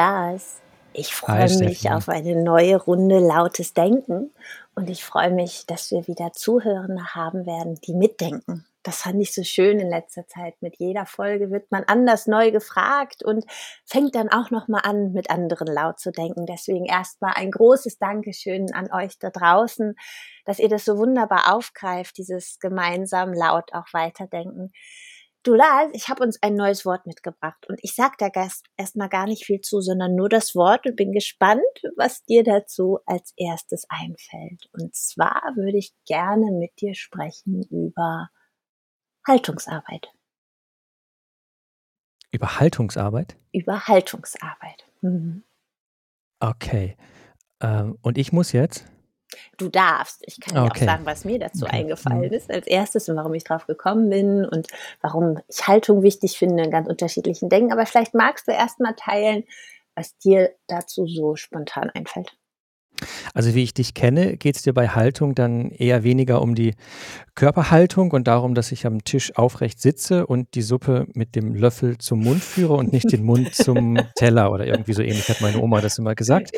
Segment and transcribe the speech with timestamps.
[0.00, 0.62] Lars.
[0.94, 4.30] Ich freue mich auf eine neue Runde lautes Denken
[4.74, 8.64] und ich freue mich, dass wir wieder Zuhörende haben werden, die mitdenken.
[8.82, 10.54] Das fand ich so schön in letzter Zeit.
[10.62, 13.44] Mit jeder Folge wird man anders neu gefragt und
[13.84, 16.46] fängt dann auch noch mal an, mit anderen laut zu denken.
[16.46, 19.96] Deswegen erstmal ein großes Dankeschön an euch da draußen,
[20.46, 24.72] dass ihr das so wunderbar aufgreift, dieses gemeinsam laut auch weiterdenken.
[25.42, 28.28] Du Lars, ich habe uns ein neues Wort mitgebracht und ich sage da
[28.76, 31.62] erstmal gar nicht viel zu, sondern nur das Wort und bin gespannt,
[31.96, 34.68] was dir dazu als erstes einfällt.
[34.72, 38.28] Und zwar würde ich gerne mit dir sprechen über
[39.26, 40.12] Haltungsarbeit.
[42.32, 43.36] Über Haltungsarbeit?
[43.52, 44.84] Über Haltungsarbeit.
[45.00, 45.42] Mhm.
[46.38, 46.98] Okay.
[47.62, 48.84] Ähm, und ich muss jetzt?
[49.56, 50.22] Du darfst.
[50.26, 50.82] Ich kann dir okay.
[50.82, 51.76] auch sagen, was mir dazu okay.
[51.76, 52.32] eingefallen mhm.
[52.32, 54.68] ist als erstes und warum ich drauf gekommen bin und
[55.00, 57.72] warum ich Haltung wichtig finde in ganz unterschiedlichen Dingen.
[57.72, 59.44] Aber vielleicht magst du erst mal teilen,
[59.94, 62.34] was dir dazu so spontan einfällt.
[63.34, 66.74] Also wie ich dich kenne, geht es dir bei Haltung dann eher weniger um die
[67.34, 71.98] Körperhaltung und darum, dass ich am Tisch aufrecht sitze und die Suppe mit dem Löffel
[71.98, 75.60] zum Mund führe und nicht den Mund zum Teller oder irgendwie so ähnlich hat meine
[75.60, 76.50] Oma das immer gesagt.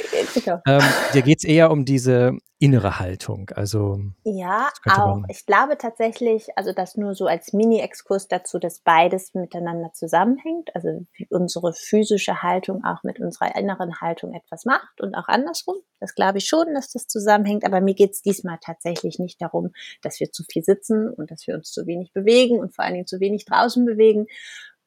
[0.67, 0.83] Ähm,
[1.15, 3.51] dir geht es eher um diese innere Haltung.
[3.57, 5.23] Also ja, auch.
[5.29, 10.73] Ich glaube tatsächlich, also das nur so als Mini-Exkurs dazu, dass beides miteinander zusammenhängt.
[10.77, 15.75] Also unsere physische Haltung auch mit unserer inneren Haltung etwas macht und auch andersrum.
[15.99, 17.67] Das glaube ich schon, dass das zusammenhängt.
[17.67, 21.49] Aber mir geht es diesmal tatsächlich nicht darum, dass wir zu viel sitzen und dass
[21.49, 24.29] wir uns zu wenig bewegen und vor allen Dingen zu wenig draußen bewegen,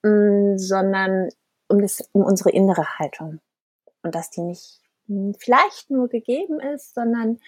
[0.01, 1.27] mm, sondern
[1.67, 3.41] um, das, um unsere innere Haltung.
[4.01, 4.79] Und dass die nicht
[5.37, 7.39] vielleicht nur gegeben ist, sondern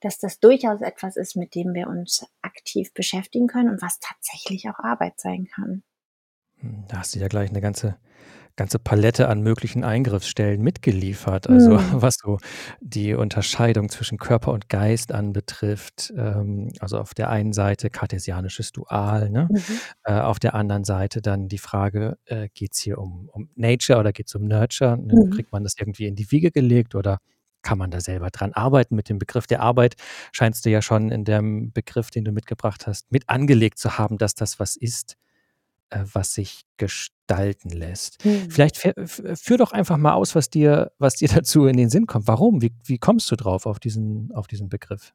[0.00, 4.68] dass das durchaus etwas ist, mit dem wir uns aktiv beschäftigen können und was tatsächlich
[4.68, 5.82] auch Arbeit sein kann.
[6.58, 7.96] Hm, da hast du ja gleich eine ganze
[8.56, 11.48] ganze Palette an möglichen Eingriffsstellen mitgeliefert.
[11.48, 11.80] Also mhm.
[12.02, 12.38] was so
[12.80, 16.12] die Unterscheidung zwischen Körper und Geist anbetrifft.
[16.16, 19.48] Ähm, also auf der einen Seite kartesianisches Dual, ne?
[19.50, 19.60] Mhm.
[20.04, 23.98] Äh, auf der anderen Seite dann die Frage, äh, geht es hier um, um Nature
[23.98, 24.98] oder geht es um Nurture?
[24.98, 25.14] Ne?
[25.14, 25.30] Mhm.
[25.30, 27.18] Kriegt man das irgendwie in die Wiege gelegt oder
[27.62, 28.96] kann man da selber dran arbeiten?
[28.96, 29.94] Mit dem Begriff der Arbeit
[30.32, 34.18] scheinst du ja schon in dem Begriff, den du mitgebracht hast, mit angelegt zu haben,
[34.18, 35.16] dass das was ist,
[35.90, 36.62] äh, was sich
[37.32, 38.24] gestalten lässt.
[38.24, 38.50] Mhm.
[38.50, 42.28] Vielleicht führ doch einfach mal aus, was dir, was dir dazu in den Sinn kommt.
[42.28, 42.62] Warum?
[42.62, 45.12] Wie, wie kommst du drauf auf diesen, auf diesen Begriff?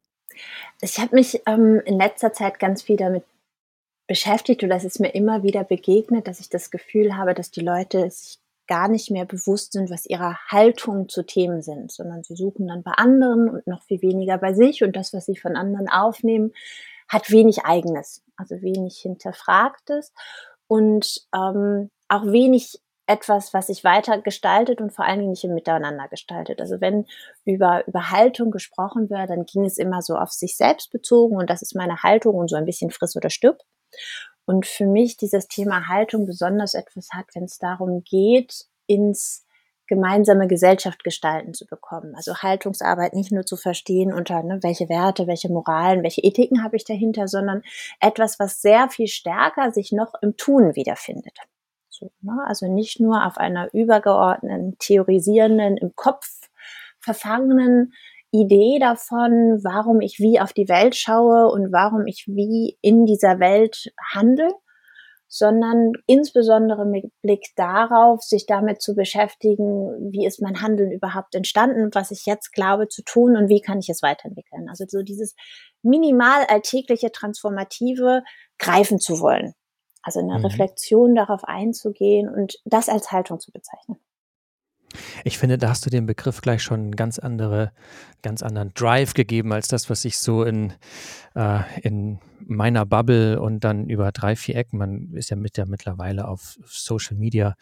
[0.82, 3.24] Ich habe mich ähm, in letzter Zeit ganz viel damit
[4.08, 7.62] beschäftigt und das ist mir immer wieder begegnet, dass ich das Gefühl habe, dass die
[7.62, 12.36] Leute sich gar nicht mehr bewusst sind, was ihre Haltung zu Themen sind, sondern sie
[12.36, 15.56] suchen dann bei anderen und noch viel weniger bei sich und das, was sie von
[15.56, 16.54] anderen aufnehmen,
[17.08, 20.14] hat wenig eigenes, also wenig hinterfragtes
[20.68, 25.54] und ähm, auch wenig etwas, was sich weiter gestaltet und vor allen Dingen nicht im
[25.54, 26.60] Miteinander gestaltet.
[26.60, 27.06] Also wenn
[27.46, 31.50] über, über Haltung gesprochen wird, dann ging es immer so auf sich selbst bezogen und
[31.50, 33.60] das ist meine Haltung und so ein bisschen friss oder stirb.
[34.46, 39.46] Und für mich dieses Thema Haltung besonders etwas hat, wenn es darum geht, ins
[39.88, 42.14] gemeinsame Gesellschaft gestalten zu bekommen.
[42.16, 46.76] Also Haltungsarbeit nicht nur zu verstehen unter, ne, welche Werte, welche Moralen, welche Ethiken habe
[46.76, 47.62] ich dahinter, sondern
[48.02, 51.38] etwas, was sehr viel stärker sich noch im Tun wiederfindet.
[52.00, 52.44] So, ne?
[52.46, 56.28] Also nicht nur auf einer übergeordneten, theorisierenden, im Kopf
[57.00, 57.94] verfangenen
[58.32, 63.40] Idee davon, warum ich wie auf die Welt schaue und warum ich wie in dieser
[63.40, 64.52] Welt handle,
[65.30, 71.90] sondern insbesondere mit Blick darauf, sich damit zu beschäftigen, wie ist mein Handeln überhaupt entstanden,
[71.94, 74.68] was ich jetzt glaube zu tun und wie kann ich es weiterentwickeln.
[74.70, 75.36] Also so dieses
[75.82, 78.24] minimal alltägliche Transformative
[78.58, 79.54] greifen zu wollen.
[80.08, 80.46] Also eine mhm.
[80.46, 83.98] Reflexion darauf einzugehen und das als Haltung zu bezeichnen.
[85.26, 87.74] Ich finde, da hast du dem Begriff gleich schon einen ganz, andere,
[88.22, 90.72] ganz anderen Drive gegeben als das, was ich so in,
[91.36, 95.68] äh, in meiner Bubble und dann über drei, vier Ecken, man ist ja mit der
[95.68, 97.56] mittlerweile auf Social Media,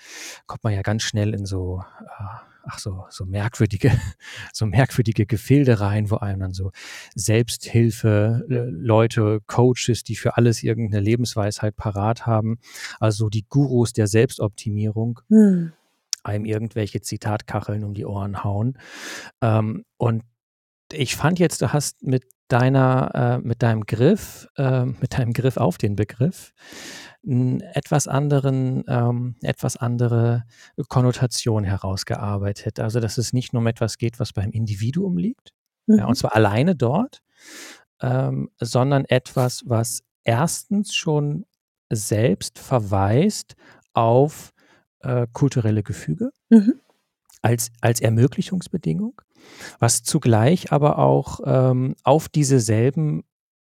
[0.46, 1.82] kommt man ja ganz schnell in so,
[2.20, 3.92] äh, ach so, so merkwürdige,
[4.54, 6.72] so merkwürdige Gefilde rein, wo einem dann so
[7.16, 12.58] Selbsthilfe, äh, Leute, Coaches, die für alles irgendeine Lebensweisheit parat haben,
[13.00, 15.22] also die Gurus der Selbstoptimierung.
[15.30, 15.74] Hm
[16.26, 18.80] einem irgendwelche Zitatkacheln um die Ohren hauen.
[19.42, 20.24] Ähm, und
[20.92, 25.58] ich fand jetzt, du hast mit deiner, äh, mit deinem Griff, äh, mit deinem Griff
[25.58, 26.54] auf den Begriff,
[27.26, 30.44] einen etwas anderen, ähm, etwas andere
[30.90, 32.80] Konnotation herausgearbeitet.
[32.80, 35.52] Also, dass es nicht nur um etwas geht, was beim Individuum liegt,
[35.88, 36.00] mhm.
[36.00, 37.22] ja, und zwar alleine dort,
[38.02, 41.46] ähm, sondern etwas, was erstens schon
[41.92, 43.56] selbst verweist
[43.94, 44.52] auf
[45.00, 46.32] äh, kulturelle Gefüge.
[46.50, 46.80] Mhm.
[47.42, 49.22] als, als Ermöglichungsbedingung,
[49.80, 53.24] was zugleich aber auch ähm, auf dieselben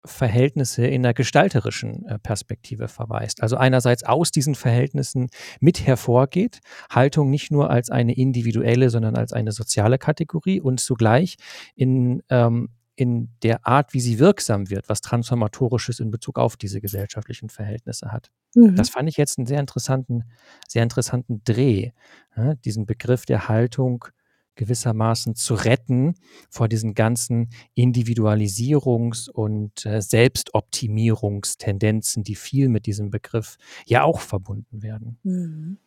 [0.04, 3.42] Verhältnisse in der gestalterischen äh, Perspektive verweist.
[3.42, 5.28] Also einerseits aus diesen Verhältnissen
[5.60, 6.60] mit hervorgeht,
[6.90, 11.36] Haltung nicht nur als eine individuelle, sondern als eine soziale Kategorie und zugleich
[11.76, 16.80] in, ähm, in der Art, wie sie wirksam wird, was Transformatorisches in Bezug auf diese
[16.80, 18.30] gesellschaftlichen Verhältnisse hat.
[18.54, 18.74] Mhm.
[18.74, 20.24] Das fand ich jetzt einen sehr interessanten,
[20.68, 21.90] sehr interessanten Dreh,
[22.36, 24.04] ja, diesen Begriff der Haltung
[24.54, 26.14] gewissermaßen zu retten
[26.50, 33.56] vor diesen ganzen Individualisierungs- und äh, Selbstoptimierungstendenzen, die viel mit diesem Begriff
[33.86, 35.18] ja auch verbunden werden.
[35.22, 35.78] Mhm.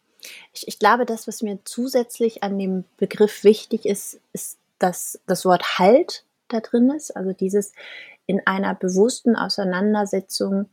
[0.53, 5.45] Ich, ich, glaube, das, was mir zusätzlich an dem Begriff wichtig ist, ist, dass das
[5.45, 7.15] Wort Halt da drin ist.
[7.15, 7.73] Also dieses
[8.25, 10.67] in einer bewussten Auseinandersetzung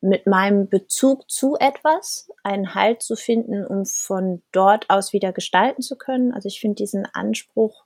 [0.00, 5.82] mit meinem Bezug zu etwas einen Halt zu finden, um von dort aus wieder gestalten
[5.82, 6.32] zu können.
[6.32, 7.84] Also ich finde diesen Anspruch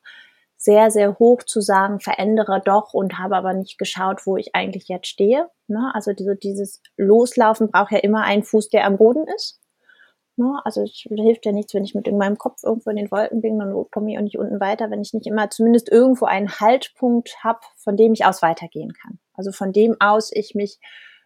[0.56, 4.88] sehr, sehr hoch zu sagen, verändere doch und habe aber nicht geschaut, wo ich eigentlich
[4.88, 5.48] jetzt stehe.
[5.66, 5.90] Ne?
[5.94, 9.60] Also diese, dieses Loslaufen braucht ja immer einen Fuß, der am Boden ist.
[10.36, 10.60] Ne?
[10.64, 13.40] Also es hilft ja nichts, wenn ich mit in meinem Kopf irgendwo in den Wolken
[13.40, 16.60] bin, dann komme ich auch nicht unten weiter, wenn ich nicht immer zumindest irgendwo einen
[16.60, 19.18] Haltpunkt habe, von dem ich aus weitergehen kann.
[19.34, 20.78] Also von dem aus ich mich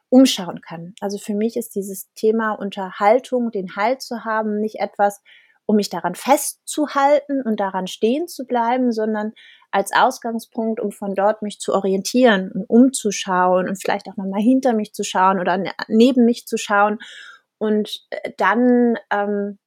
[0.08, 0.94] umschauen kann.
[1.00, 5.20] Also für mich ist dieses Thema Unterhaltung, den Halt zu haben, nicht etwas,
[5.66, 9.32] um mich daran festzuhalten und daran stehen zu bleiben, sondern
[9.72, 14.72] als Ausgangspunkt, um von dort mich zu orientieren und umzuschauen und vielleicht auch nochmal hinter
[14.74, 16.98] mich zu schauen oder ne, neben mich zu schauen
[17.58, 19.58] und äh, dann ähm,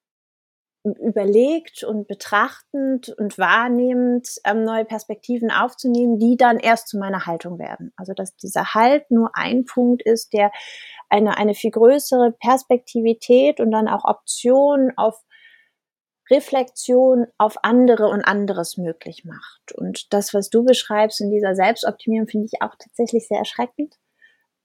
[0.83, 7.59] überlegt und betrachtend und wahrnehmend ähm, neue Perspektiven aufzunehmen, die dann erst zu meiner Haltung
[7.59, 7.91] werden.
[7.97, 10.51] Also dass dieser Halt nur ein Punkt ist, der
[11.09, 15.21] eine, eine viel größere Perspektivität und dann auch Option auf
[16.29, 19.71] Reflexion auf andere und anderes möglich macht.
[19.73, 23.95] Und das, was du beschreibst in dieser Selbstoptimierung, finde ich auch tatsächlich sehr erschreckend.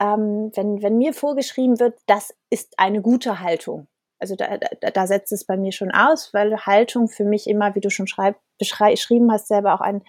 [0.01, 3.89] Ähm, wenn, wenn mir vorgeschrieben wird, das ist eine gute Haltung,
[4.25, 7.75] also da, da, da setzt es bei mir schon aus, weil Haltung für mich immer,
[7.75, 10.03] wie du schon schreib, beschrieben hast, selber auch ein,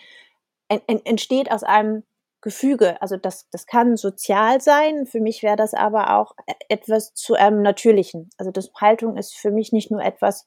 [0.69, 2.03] ein, ein, entsteht aus einem
[2.39, 3.01] Gefüge.
[3.01, 5.05] Also das, das kann sozial sein.
[5.05, 6.33] Für mich wäre das aber auch
[6.69, 8.29] etwas zu einem Natürlichen.
[8.37, 10.45] Also das Haltung ist für mich nicht nur etwas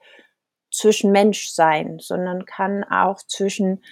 [0.73, 3.83] zwischen Mensch sein, sondern kann auch zwischen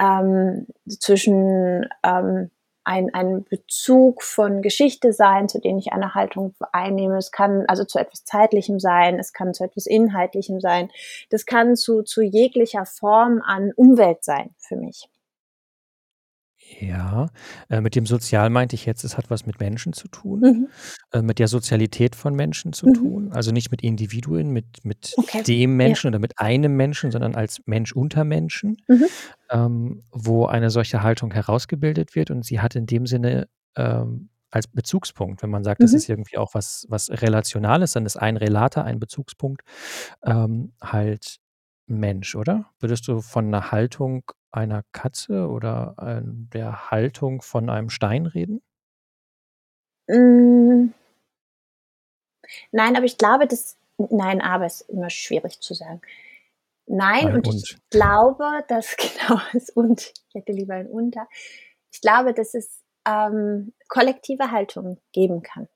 [0.00, 0.66] ähm,
[0.98, 2.50] zwischen ähm,
[2.84, 7.16] ein, ein Bezug von Geschichte sein, zu dem ich eine Haltung einnehme.
[7.16, 10.90] Es kann also zu etwas Zeitlichem sein, es kann zu etwas Inhaltlichem sein.
[11.30, 15.08] Das kann zu, zu jeglicher Form an Umwelt sein für mich.
[16.80, 17.28] Ja,
[17.68, 20.68] äh, mit dem Sozial meinte ich jetzt, es hat was mit Menschen zu tun, mhm.
[21.12, 22.94] äh, mit der Sozialität von Menschen zu mhm.
[22.94, 23.32] tun.
[23.32, 25.42] Also nicht mit Individuen, mit, mit okay.
[25.42, 26.10] dem Menschen ja.
[26.10, 29.04] oder mit einem Menschen, sondern als Mensch unter Menschen, mhm.
[29.50, 32.30] ähm, wo eine solche Haltung herausgebildet wird.
[32.30, 35.96] Und sie hat in dem Sinne ähm, als Bezugspunkt, wenn man sagt, das mhm.
[35.96, 39.62] ist irgendwie auch was, was Relationales, dann ist ein Relater, ein Bezugspunkt,
[40.24, 41.38] ähm, halt
[41.86, 42.66] Mensch, oder?
[42.78, 48.62] Würdest du von einer Haltung einer Katze oder, ähm, der Haltung von einem Stein reden?
[50.08, 50.92] Hm.
[52.70, 56.00] Nein, aber ich glaube, dass nein, aber ist immer schwierig zu sagen.
[56.86, 61.28] Nein, Ein und ich glaube, dass genau das und ich hätte lieber ein Unter.
[61.92, 65.68] Ich glaube, dass es, ähm, kollektive Haltung geben kann.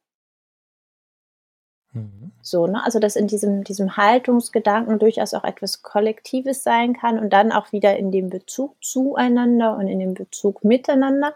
[1.97, 2.33] Mhm.
[2.43, 2.85] So, ne?
[2.85, 7.73] Also, dass in diesem, diesem Haltungsgedanken durchaus auch etwas Kollektives sein kann und dann auch
[7.73, 11.35] wieder in dem Bezug zueinander und in dem Bezug miteinander.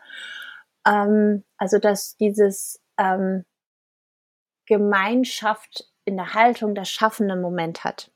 [0.86, 3.44] Ähm, also, dass dieses ähm,
[4.66, 8.10] Gemeinschaft in der Haltung das schaffende Moment hat.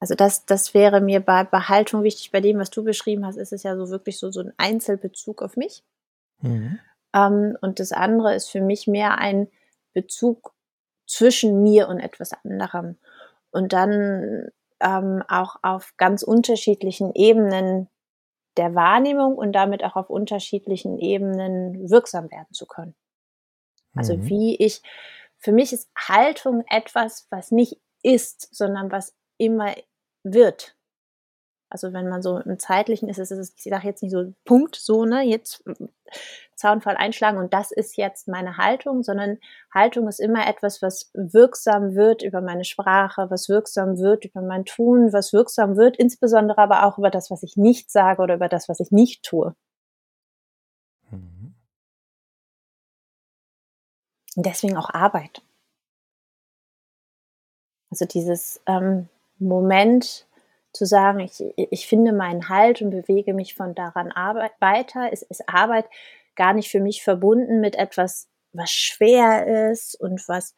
[0.00, 2.30] Also das, das wäre mir bei Behaltung wichtig.
[2.30, 5.42] Bei dem, was du beschrieben hast, ist es ja so wirklich so, so ein Einzelbezug
[5.42, 5.82] auf mich.
[6.40, 6.78] Mhm.
[7.14, 9.48] Ähm, und das andere ist für mich mehr ein
[10.02, 10.54] Bezug
[11.06, 12.98] zwischen mir und etwas anderem.
[13.50, 14.50] Und dann
[14.80, 17.88] ähm, auch auf ganz unterschiedlichen Ebenen
[18.56, 22.94] der Wahrnehmung und damit auch auf unterschiedlichen Ebenen wirksam werden zu können.
[23.94, 24.28] Also mhm.
[24.28, 24.82] wie ich,
[25.38, 29.74] für mich ist Haltung etwas, was nicht ist, sondern was immer
[30.22, 30.76] wird.
[31.70, 34.76] Also wenn man so im zeitlichen ist, ist es, ich sage jetzt nicht so Punkt,
[34.76, 35.62] so, ne, jetzt
[36.54, 39.38] Zaunfall einschlagen und das ist jetzt meine Haltung, sondern
[39.72, 44.64] Haltung ist immer etwas, was wirksam wird über meine Sprache, was wirksam wird über mein
[44.64, 48.48] Tun, was wirksam wird, insbesondere aber auch über das, was ich nicht sage oder über
[48.48, 49.54] das, was ich nicht tue.
[51.10, 51.54] Mhm.
[54.36, 55.42] Und deswegen auch Arbeit.
[57.90, 59.08] Also dieses ähm,
[59.38, 60.26] Moment,
[60.72, 65.22] zu sagen, ich, ich finde meinen Halt und bewege mich von daran Arbeit weiter, ist,
[65.22, 65.86] ist Arbeit
[66.36, 70.54] gar nicht für mich verbunden mit etwas, was schwer ist und was,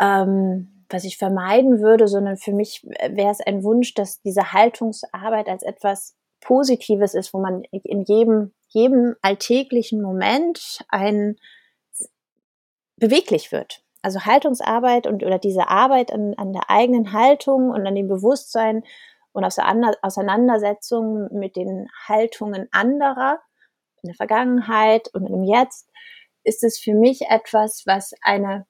[0.00, 5.48] ähm, was ich vermeiden würde, sondern für mich wäre es ein Wunsch, dass diese Haltungsarbeit
[5.48, 11.36] als etwas Positives ist, wo man in jedem, jedem alltäglichen Moment ein
[12.96, 13.82] beweglich wird.
[14.02, 18.82] Also Haltungsarbeit und oder diese Arbeit an, an der eigenen Haltung und an dem Bewusstsein
[19.32, 23.40] und Auseinandersetzung mit den Haltungen anderer
[24.02, 25.88] in der Vergangenheit und im Jetzt
[26.44, 28.66] ist es für mich etwas, was eine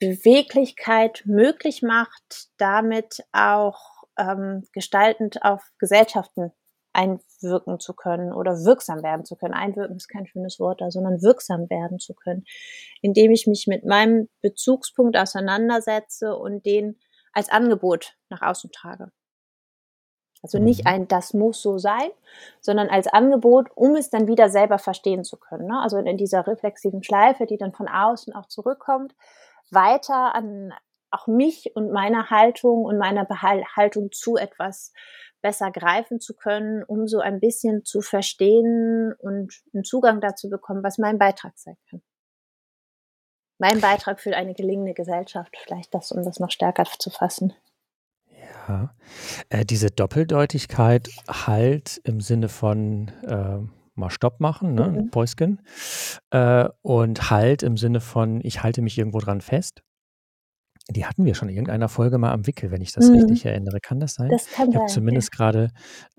[0.00, 6.52] Beweglichkeit möglich macht, damit auch ähm, gestaltend auf Gesellschaften
[6.92, 9.54] einwirken zu können oder wirksam werden zu können.
[9.54, 12.44] Einwirken ist kein schönes Wort da, sondern wirksam werden zu können,
[13.00, 16.98] indem ich mich mit meinem Bezugspunkt auseinandersetze und den
[17.32, 19.12] als Angebot nach außen trage.
[20.42, 20.90] Also nicht mhm.
[20.90, 22.10] ein, das muss so sein,
[22.60, 25.66] sondern als Angebot, um es dann wieder selber verstehen zu können.
[25.66, 25.80] Ne?
[25.80, 29.14] Also in dieser reflexiven Schleife, die dann von außen auch zurückkommt,
[29.70, 30.72] weiter an
[31.10, 34.92] auch mich und meine Haltung und meiner Haltung zu etwas
[35.42, 40.82] besser greifen zu können, um so ein bisschen zu verstehen und einen Zugang dazu bekommen,
[40.82, 42.02] was mein Beitrag sein kann.
[43.58, 47.52] Mein Beitrag für eine gelingende Gesellschaft, vielleicht das, um das noch stärker zu fassen.
[48.68, 48.94] Ja,
[49.50, 53.58] äh, diese Doppeldeutigkeit halt im Sinne von äh,
[53.94, 55.10] mal Stopp machen, ne, mhm.
[55.10, 55.60] Päusken,
[56.30, 59.82] äh, und halt im Sinne von ich halte mich irgendwo dran fest.
[60.90, 63.16] Die hatten wir schon in irgendeiner Folge mal am Wickel, wenn ich das mhm.
[63.16, 63.80] richtig erinnere.
[63.80, 64.30] Kann das sein?
[64.30, 65.36] Das kann ich habe zumindest ja.
[65.36, 65.70] gerade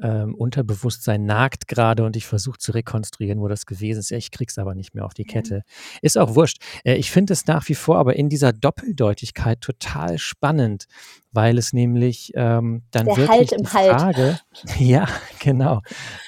[0.01, 4.11] ähm, Unterbewusstsein nagt gerade und ich versuche zu rekonstruieren, wo das gewesen ist.
[4.11, 5.55] Ich krieg's aber nicht mehr auf die Kette.
[5.55, 5.99] Ja.
[6.01, 6.61] Ist auch wurscht.
[6.83, 10.85] Äh, ich finde es nach wie vor aber in dieser Doppeldeutigkeit total spannend,
[11.31, 14.45] weil es nämlich ähm, dann Der wirklich halt die Frage, halt.
[14.79, 15.07] ja,
[15.39, 15.81] genau,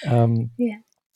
[0.04, 0.76] ähm, ja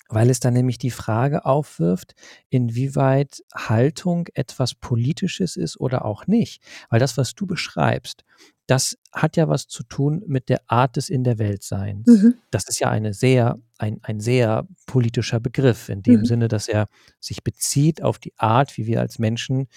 [0.10, 2.16] weil es dann nämlich die Frage aufwirft,
[2.50, 6.62] inwieweit Haltung etwas Politisches ist oder auch nicht.
[6.90, 8.24] Weil das, was du beschreibst,
[8.68, 12.06] das hat ja was zu tun mit der Art des In der Weltseins.
[12.06, 12.36] Mhm.
[12.52, 16.26] Das ist ja eine sehr, ein, ein sehr politischer Begriff, in dem mhm.
[16.26, 19.68] Sinne, dass er sich bezieht auf die Art, wie wir als Menschen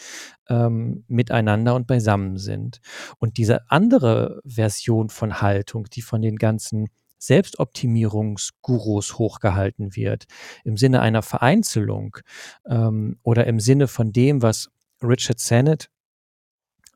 [0.48, 2.80] ähm, miteinander und beisammen sind.
[3.18, 6.88] Und diese andere Version von Haltung, die von den ganzen
[7.20, 10.24] Selbstoptimierungsgurus hochgehalten wird,
[10.64, 12.16] im Sinne einer Vereinzelung
[12.66, 14.70] ähm, oder im Sinne von dem, was
[15.02, 15.90] Richard Sennett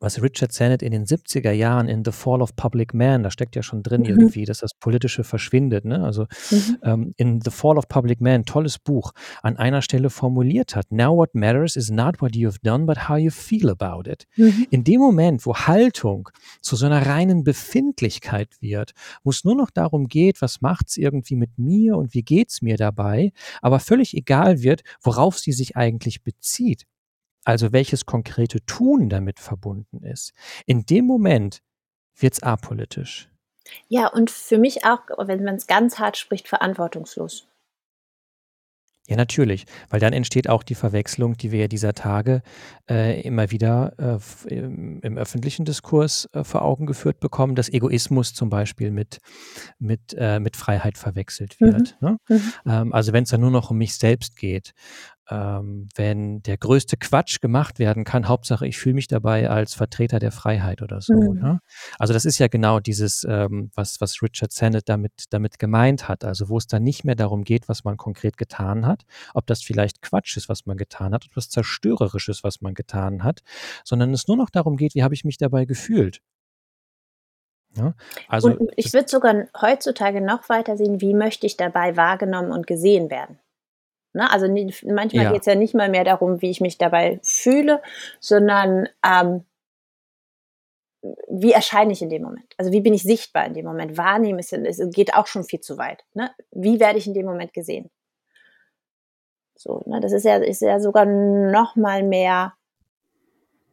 [0.05, 3.57] was Richard Sennett in den 70er Jahren in The Fall of Public Man, da steckt
[3.57, 4.09] ja schon drin mhm.
[4.09, 5.87] irgendwie, dass das Politische verschwindet.
[5.87, 6.05] Ne?
[6.05, 6.79] Also mhm.
[6.83, 11.17] ähm, in The Fall of Public Man, tolles Buch, an einer Stelle formuliert hat, Now
[11.17, 14.27] what matters is not what you've done, but how you feel about it.
[14.37, 14.67] Mhm.
[14.71, 16.29] In dem Moment, wo Haltung
[16.61, 18.93] zu so einer reinen Befindlichkeit wird,
[19.23, 22.77] wo es nur noch darum geht, was macht's irgendwie mit mir und wie geht's mir
[22.77, 23.33] dabei,
[23.63, 26.85] aber völlig egal wird, worauf sie sich eigentlich bezieht
[27.45, 30.33] also welches konkrete Tun damit verbunden ist,
[30.67, 31.63] in dem Moment
[32.17, 33.31] wird es apolitisch.
[33.89, 37.47] Ja, und für mich auch, wenn man es ganz hart spricht, verantwortungslos.
[39.07, 42.41] Ja, natürlich, weil dann entsteht auch die Verwechslung, die wir ja dieser Tage
[42.89, 48.33] äh, immer wieder äh, im, im, öffentlichen Diskurs äh, vor Augen geführt bekommen, dass Egoismus
[48.33, 49.19] zum Beispiel mit,
[49.79, 51.99] mit, äh, mit Freiheit verwechselt wird.
[52.01, 52.09] Mhm.
[52.09, 52.17] Ne?
[52.29, 52.53] Mhm.
[52.65, 54.73] Ähm, also wenn es dann nur noch um mich selbst geht
[55.31, 60.19] ähm, wenn der größte Quatsch gemacht werden kann, Hauptsache ich fühle mich dabei als Vertreter
[60.19, 61.15] der Freiheit oder so.
[61.15, 61.41] Mhm.
[61.41, 61.61] Ne?
[61.99, 66.25] Also das ist ja genau dieses, ähm, was, was Richard Sennett damit, damit gemeint hat.
[66.25, 69.63] Also wo es dann nicht mehr darum geht, was man konkret getan hat, ob das
[69.63, 73.41] vielleicht Quatsch ist, was man getan hat, ob das zerstörerisch ist, was man getan hat,
[73.85, 76.21] sondern es nur noch darum geht, wie habe ich mich dabei gefühlt.
[77.77, 77.95] Ja,
[78.29, 82.67] also und ich würde sogar heutzutage noch weiter sehen, wie möchte ich dabei wahrgenommen und
[82.67, 83.39] gesehen werden.
[84.15, 84.31] Ne?
[84.31, 85.33] Also manchmal ja.
[85.33, 87.83] geht es ja nicht mal mehr darum, wie ich mich dabei fühle,
[88.21, 89.45] sondern ähm,
[91.29, 92.55] wie erscheine ich in dem Moment?
[92.57, 93.99] Also wie bin ich sichtbar in dem Moment?
[93.99, 96.05] Wahrnehmen ist, es geht auch schon viel zu weit.
[96.15, 96.31] Ne?
[96.51, 97.91] Wie werde ich in dem Moment gesehen?
[99.57, 100.01] So, ne?
[100.01, 102.55] Das ist ja, ist ja sogar noch mal mehr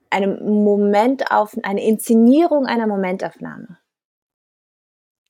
[0.10, 3.78] eine Momentauf, eine Inszenierung einer Momentaufnahme.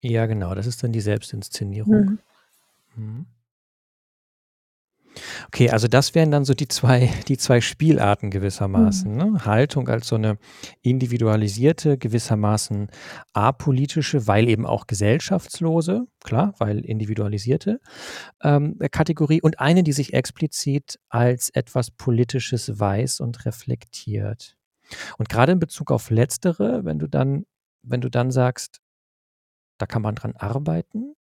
[0.03, 0.55] Ja, genau.
[0.55, 1.95] Das ist dann die Selbstinszenierung.
[1.95, 2.19] Mhm.
[2.97, 3.27] Mhm.
[5.49, 9.11] Okay, also das wären dann so die zwei, die zwei Spielarten gewissermaßen.
[9.11, 9.17] Mhm.
[9.17, 9.45] Ne?
[9.45, 10.39] Haltung als so eine
[10.83, 12.89] individualisierte, gewissermaßen
[13.33, 17.81] apolitische, weil eben auch gesellschaftslose, klar, weil individualisierte
[18.43, 24.57] ähm, Kategorie und eine, die sich explizit als etwas Politisches weiß und reflektiert.
[25.19, 27.47] Und gerade in Bezug auf letztere, wenn du dann,
[27.83, 28.81] wenn du dann sagst,
[29.79, 31.15] da kann man dran arbeiten?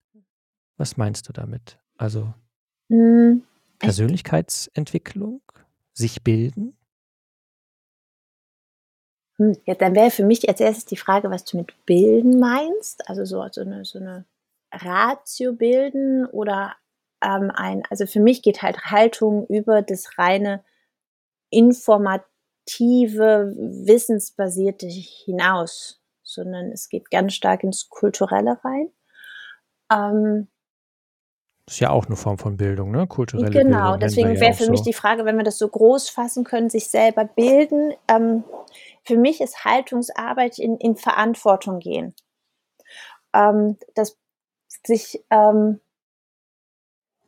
[0.78, 1.80] Was meinst du damit?
[1.98, 2.34] Also
[2.90, 3.53] Hm, ich
[3.84, 5.42] Persönlichkeitsentwicklung,
[5.94, 6.74] sich bilden?
[9.40, 13.08] Hm, ja, dann wäre für mich als Erstes die Frage, was du mit bilden meinst.
[13.10, 14.26] Also so so 'ne so 'ne
[14.72, 16.76] Ratio bilden oder,
[17.24, 20.64] ähm, ein also für mich geht halt Haltung über das reine
[21.52, 28.90] informative, wissensbasierte hinaus, sondern es geht ganz stark ins Kulturelle rein.
[29.92, 30.48] Ähm
[31.68, 33.08] Ist ja auch 'ne Form von Bildung, ne?
[33.08, 34.84] Kulturelle Genau, Bildung wir deswegen wäre für mich so.
[34.84, 37.94] die Frage, wenn wir das so groß fassen können, sich selber bilden.
[38.08, 38.44] Ähm,
[39.04, 42.14] für mich ist Haltungsarbeit in in Verantwortung gehen.
[43.34, 44.18] Ähm, das
[44.86, 45.80] sich, ähm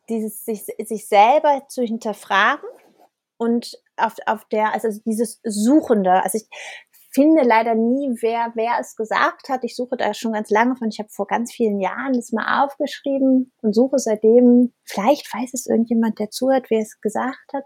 [0.10, 2.68] dieses sich sich selber zu hinterfragen
[3.38, 6.24] und auf auf der also dieses Suchende.
[6.24, 6.48] Also, ich
[7.16, 9.64] finde leider nie, wer wer es gesagt hat.
[9.64, 10.90] Ich suche da schon ganz lange von.
[10.90, 15.66] Ich habe vor ganz vielen Jahren das mal aufgeschrieben und suche seitdem vielleicht weiß es
[15.66, 17.64] irgendjemand, der zuhört, wer es gesagt hat.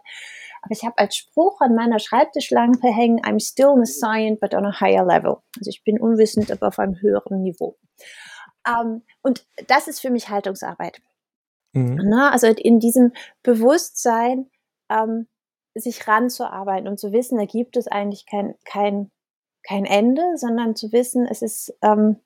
[0.61, 4.65] Aber ich habe als Spruch an meiner Schreibtischlampe hängen: „I'm still a science, but on
[4.65, 7.77] a higher level.“ Also, ich bin unwissend, aber auf einem höheren Niveau.
[8.67, 11.01] Ähm, und das ist für mich Haltungsarbeit.
[11.73, 11.95] Mhm.
[11.95, 14.49] Ne, also in diesem Bewusstsein,
[14.89, 15.27] ähm,
[15.75, 19.11] sich ranzuarbeiten und zu wissen, da gibt es eigentlich kein kein
[19.63, 22.17] kein Ende, sondern zu wissen, es ist, ähm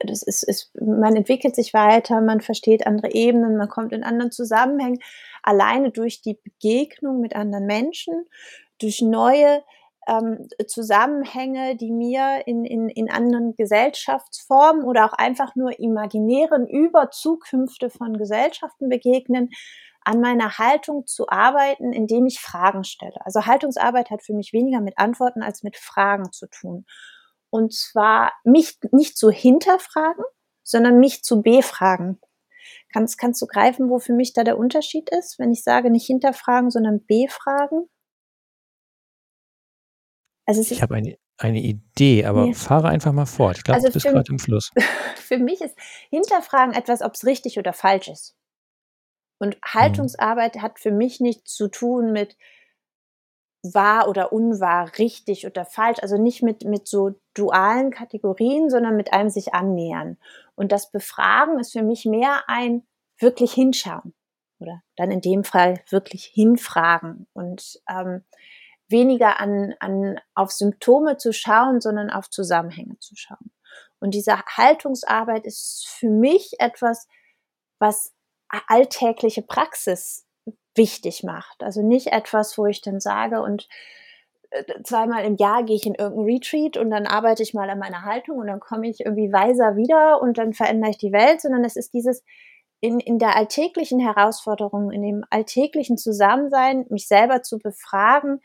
[0.00, 4.32] das ist ist man entwickelt sich weiter, man versteht andere Ebenen, man kommt in anderen
[4.32, 4.98] Zusammenhängen,
[5.42, 8.26] alleine durch die Begegnung mit anderen Menschen,
[8.80, 9.62] durch neue,
[10.08, 17.10] ähm, Zusammenhänge, die mir in in in anderen Gesellschaftsformen oder auch einfach nur imaginären über
[17.10, 19.50] Zukünfte von Gesellschaften begegnen,
[20.04, 23.16] an meiner Haltung zu arbeiten, indem ich Fragen stelle.
[23.24, 26.86] Also, Haltungsarbeit hat für mich weniger mit Antworten als mit Fragen zu tun.
[27.50, 30.24] Und zwar mich nicht zu hinterfragen,
[30.62, 32.20] sondern mich zu befragen.
[32.92, 36.06] Kannst kannst du greifen, wo für mich da der Unterschied ist, wenn ich sage, nicht
[36.06, 37.88] hinterfragen, sondern befragen?
[40.46, 42.52] Also, es Ich habe eine eine Idee, aber Ja.
[42.54, 43.58] fahre einfach mal fort.
[43.58, 44.70] Ich glaube, Also, du bist grad im Fluss.
[45.16, 45.76] für mich ist
[46.10, 48.36] Hinterfragen etwas, ob's richtig oder falsch ist.
[49.44, 49.60] Und Mhm.
[49.74, 52.36] Haltungsarbeit hat für mich nichts zu tun mit
[53.62, 59.12] wahr oder unwahr, richtig oder falsch, also nicht mit mit so dualen Kategorien, sondern mit
[59.12, 60.18] einem sich annähern.
[60.54, 62.86] Und das Befragen ist für mich mehr ein
[63.18, 64.14] wirklich hinschauen
[64.60, 68.24] oder dann in dem Fall wirklich hinfragen und, ähm,
[68.88, 73.50] weniger an an auf Symptome zu schauen, sondern auf Zusammenhänge zu schauen.
[74.00, 77.08] Und diese Haltungsarbeit ist für mich etwas,
[77.78, 78.14] was
[78.68, 80.26] alltägliche Praxis
[80.76, 81.62] wichtig macht.
[81.62, 83.68] Also nicht etwas, wo ich dann sage und,
[84.50, 87.70] äh, zweimal im Jahr gehe ich in irgend 'n Retreat und dann arbeite ich mal
[87.70, 91.12] an meiner Haltung und dann komme ich irgendwie weiser wieder und dann verändere ich die
[91.12, 92.24] Welt, sondern es ist dieses
[92.80, 98.40] in in der alltäglichen Herausforderung, in dem alltäglichen Zusammensein, mich selber zu befragen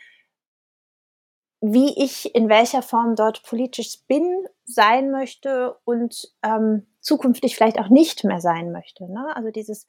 [1.64, 7.90] wie ich in welcher Form dort politisch bin, sein möchte und, ähm, zukünftig vielleicht auch
[7.90, 9.36] nicht mehr sein möchte, ne?
[9.36, 9.86] Also, dieses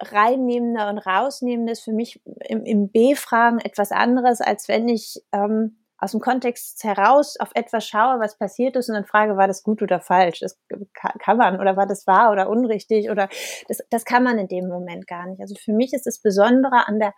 [0.00, 5.78] Reinnehmende und Rausnehmende ist für mich im im Befragen etwas anderes, als wenn ich, ähm,
[6.00, 9.82] aus'm Kontext heraus auf etwas schaue, was passiert ist und dann frage: „War das gut
[9.82, 10.58] oder falsch?“ Das
[10.94, 13.28] ka kann man oder war das wahr oder unrichtig oder
[13.68, 15.40] das das kann man in dem Moment gar nicht.
[15.42, 17.14] Also, für mich ist das Besondere an der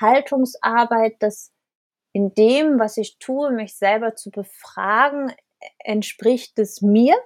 [0.00, 1.52] Haltungsarbeit, dass
[2.14, 5.34] in dem, was ich tue, mich selber zu befragen, e
[5.84, 7.16] entspricht es mir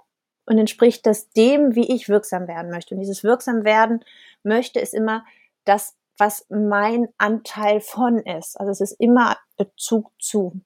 [0.47, 2.95] und entspricht das dem, wie ich wirksam werden möchte.
[2.95, 4.05] Und dieses wirksam werden
[4.43, 5.25] möchte, ist immer
[5.65, 8.59] das, was mein Anteil von ist.
[8.61, 10.61] Also, es ist immer Bezug zu.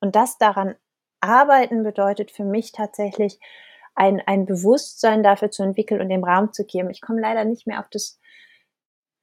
[0.00, 0.76] Und das daran
[1.20, 3.40] arbeiten bedeutet für mich tatsächlich
[3.94, 6.90] ein ein Bewusstsein dafür zu entwickeln und dem Raum zu geben.
[6.90, 8.18] Ich komme leider nicht mehr auf das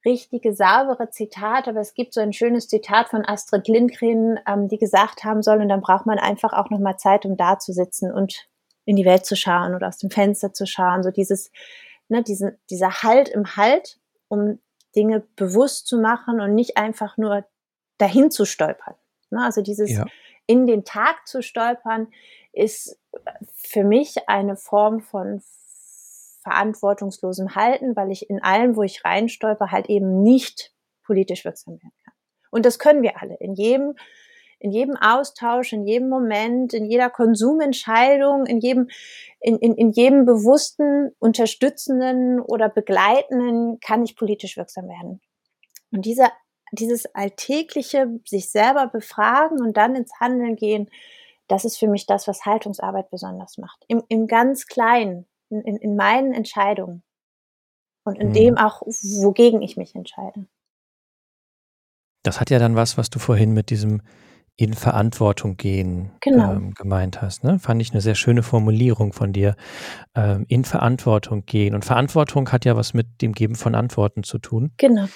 [0.04, 4.78] richtige, saubere Zitat, aber es gibt so ein schönes Zitat von Astrid Lindgren, ähm, die
[4.78, 8.46] gesagt haben soll: „Und dann braucht man einfach auch noch mal Zeit, um dazusitzen und
[8.84, 11.50] in die Welt zu schauen oder aus dem Fenster zu schauen.“ So dieses
[12.08, 14.58] ne, diesen dieser Halt im Halt, um
[14.96, 17.44] Dinge bewusst zu machen und nicht einfach nur
[17.98, 18.94] dahin zu stolpern,
[19.30, 19.44] ne?
[19.44, 20.04] Also, dieses Ja.
[20.46, 22.08] in den Tag zu stolpern
[22.52, 22.98] ist
[23.54, 25.42] für mich eine Form von
[26.42, 31.92] verantwortungslosem Halten, weil ich in allem, wo ich reinstolpere, halt eben nicht politisch wirksam werden
[32.04, 32.14] kann.
[32.50, 33.96] Und das können wir alle in jedem
[34.64, 38.88] in jedem Austausch, in jedem Moment, in jeder Konsumentscheidung, in jedem
[39.40, 45.20] in in in jedem bewussten, unterstützenden oder begleitenden kann ich politisch wirksam werden.
[45.92, 46.32] Und dieser
[46.72, 50.88] dieses alltägliche sich selber befragen und dann ins Handeln gehen,
[51.46, 53.84] das ist für mich das, was Haltungsarbeit besonders macht.
[53.86, 57.02] Im im ganz Kleinen, in, in, in meinen Entscheidungen
[58.04, 58.32] und in mhm.
[58.32, 60.46] dem auch, wogegen ich mich entscheide.
[62.22, 64.00] Das hat ja dann was, was du vorhin mit diesem
[64.56, 66.52] in Verantwortung gehen genau.
[66.52, 67.42] ähm, gemeint hast.
[67.42, 67.58] Ne?
[67.58, 69.56] Fand ich eine sehr schöne Formulierung von dir.
[70.14, 71.74] Ähm, in Verantwortung gehen.
[71.74, 74.72] Und Verantwortung hat ja was mit dem Geben von Antworten zu tun.
[74.76, 75.02] Genau.
[75.02, 75.10] Und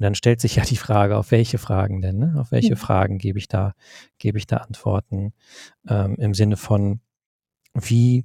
[0.00, 2.18] dann stellt sich ja die Frage, auf welche Fragen denn?
[2.18, 2.34] Ne?
[2.36, 2.78] Auf welche mhm.
[2.78, 3.74] Fragen gebe ich da,
[4.18, 5.34] gebe ich da Antworten?
[5.88, 7.00] Ähm, Im Sinne von,
[7.74, 8.24] wie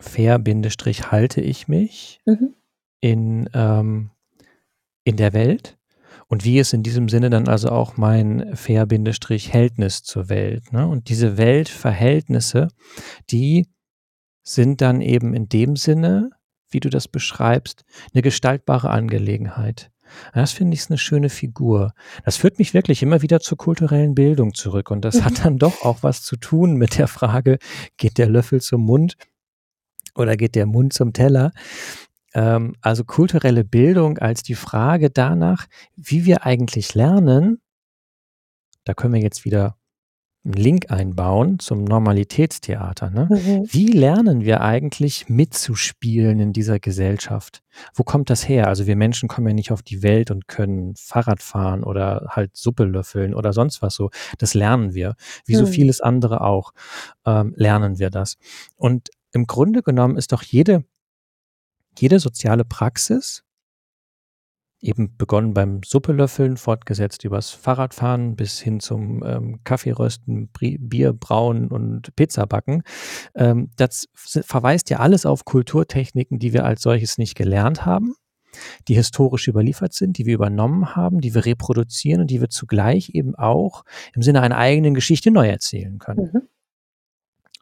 [0.00, 2.54] fair Bindestrich halte ich mich mhm.
[3.00, 4.10] in, ähm,
[5.04, 5.78] in der Welt?
[6.30, 10.72] Und wie ist in diesem Sinne dann also auch mein Fair-Hältnis zur Welt?
[10.72, 10.86] Ne?
[10.86, 12.68] Und diese Weltverhältnisse,
[13.30, 13.66] die
[14.44, 16.30] sind dann eben in dem Sinne,
[16.70, 19.90] wie du das beschreibst, eine gestaltbare Angelegenheit.
[20.32, 21.94] Das finde ich eine schöne Figur.
[22.24, 24.92] Das führt mich wirklich immer wieder zur kulturellen Bildung zurück.
[24.92, 27.58] Und das hat dann doch auch was zu tun mit der Frage,
[27.96, 29.16] geht der Löffel zum Mund
[30.14, 31.50] oder geht der Mund zum Teller?
[32.34, 35.66] Ähm, also kulturelle Bildung als die Frage danach,
[35.96, 37.60] wie wir eigentlich lernen,
[38.84, 39.76] da können wir jetzt wieder
[40.44, 43.10] einen Link einbauen zum Normalitätstheater.
[43.10, 43.28] Ne?
[43.30, 43.66] Mhm.
[43.70, 47.62] Wie lernen wir eigentlich mitzuspielen in dieser Gesellschaft?
[47.94, 48.68] Wo kommt das her?
[48.68, 52.56] Also wir Menschen kommen ja nicht auf die Welt und können Fahrrad fahren oder halt
[52.56, 54.10] Suppe löffeln oder sonst was so.
[54.38, 55.14] Das lernen wir.
[55.44, 55.58] Wie mhm.
[55.58, 56.72] so vieles andere auch
[57.26, 58.38] ähm, lernen wir das.
[58.76, 60.84] Und im Grunde genommen ist doch jede
[62.00, 63.44] jede soziale Praxis,
[64.80, 72.14] eben begonnen beim Suppelöffeln, fortgesetzt übers Fahrradfahren bis hin zum ähm, Kaffeerösten, Bier brauen und
[72.16, 72.82] Pizza backen,
[73.34, 78.14] ähm, das verweist ja alles auf Kulturtechniken, die wir als solches nicht gelernt haben,
[78.88, 83.10] die historisch überliefert sind, die wir übernommen haben, die wir reproduzieren und die wir zugleich
[83.10, 83.84] eben auch
[84.14, 86.30] im Sinne einer eigenen Geschichte neu erzählen können.
[86.32, 86.42] Mhm.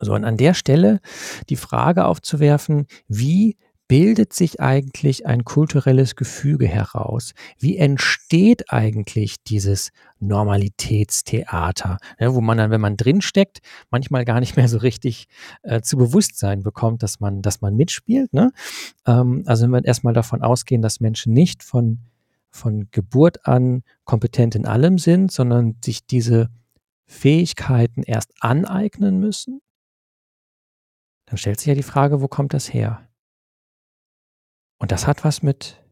[0.01, 1.01] So, und an der Stelle
[1.48, 3.57] die Frage aufzuwerfen, wie
[3.88, 7.33] bildet sich eigentlich ein kulturelles Gefüge heraus?
[7.59, 14.57] Wie entsteht eigentlich dieses Normalitätstheater, ne, wo man dann, wenn man drinsteckt, manchmal gar nicht
[14.57, 15.27] mehr so richtig
[15.62, 18.33] äh, zu Bewusstsein bekommt, dass man, dass man mitspielt.
[18.35, 18.53] Ne?
[19.07, 22.01] Ähm, also wenn wir erstmal davon ausgehen, dass Menschen nicht von,
[22.51, 26.51] von Geburt an kompetent in allem sind, sondern sich diese
[27.07, 29.62] Fähigkeiten erst aneignen müssen,
[31.24, 33.08] dann stellt sich ja die Frage, wo kommt das her?
[34.79, 35.83] Und das hat was mit,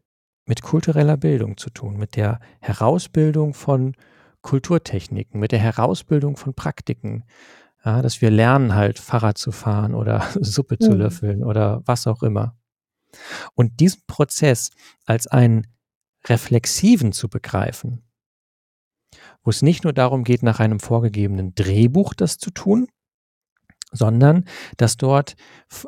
[0.45, 3.95] mit kultureller Bildung zu tun, mit der Herausbildung von
[4.41, 7.25] Kulturtechniken, mit der Herausbildung von Praktiken.
[7.83, 10.97] Ja, dass wir lernen halt Fahrrad zu fahren oder Suppe zu mhm.
[10.97, 12.57] löffeln oder was auch immer.
[13.53, 14.71] Und diesen Prozess
[15.05, 15.67] als einen
[16.25, 18.03] reflexiven zu begreifen,
[19.43, 22.87] wo es nicht nur darum geht, nach einem vorgegebenen Drehbuch das zu tun,
[23.91, 24.45] sondern
[24.75, 25.35] dass dort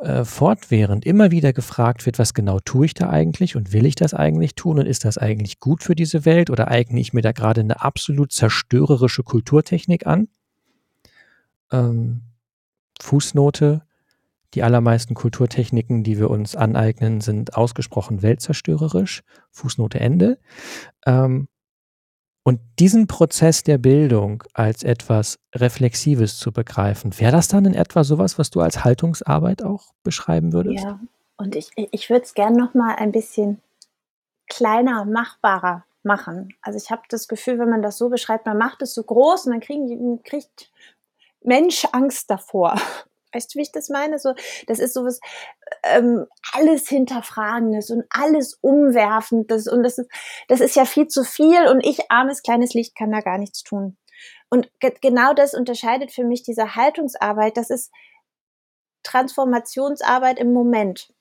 [0.02, 3.96] äh, fortwährend immer wieder gefragt wird, was genau tue ich da eigentlich und will ich
[3.96, 7.22] das eigentlich tun und ist das eigentlich gut für diese Welt oder eigne ich mir
[7.22, 10.30] da gerade eine absolut zerstörerische Kulturtechnik an?
[11.72, 12.22] Ähm,
[13.02, 13.84] Fußnote,
[14.54, 19.24] die allermeisten Kulturtechniken, die wir uns aneignen, sind ausgesprochen weltzerstörerisch.
[19.52, 20.40] Fußnote Ende.
[21.06, 21.48] Ähm,
[22.50, 28.04] und diesen Prozess der Bildung als etwas Reflexives zu begreifen, wäre das dann in etwa
[28.04, 30.84] sowas, was du als Haltungsarbeit auch beschreiben würdest?
[30.84, 31.00] Ja,
[31.38, 33.62] und ich, ich würde es gerne noch mal ein bisschen
[34.48, 36.56] kleiner, machbarer machen.
[36.64, 39.46] Also ich habe das Gefühl, wenn man das so beschreibt, man macht es so groß
[39.46, 40.72] und dann kriegen, kriegt
[41.44, 42.82] Mensch Angst davor.
[43.34, 44.20] Weißt du, wie ich das meine?
[44.20, 44.34] So,
[44.68, 45.20] das ist sowas
[45.84, 50.10] ähm, alles Hinterfragendes und alles Umwerfendes und das ist,
[50.48, 53.64] das ist ja viel zu viel und ich, armes kleines Licht, kann da gar nichts
[53.64, 53.98] tun.
[54.50, 57.56] Und ge genau das unterscheidet für mich diese Haltungsarbeit.
[57.56, 57.92] Das ist
[59.04, 61.14] Transformationsarbeit im Moment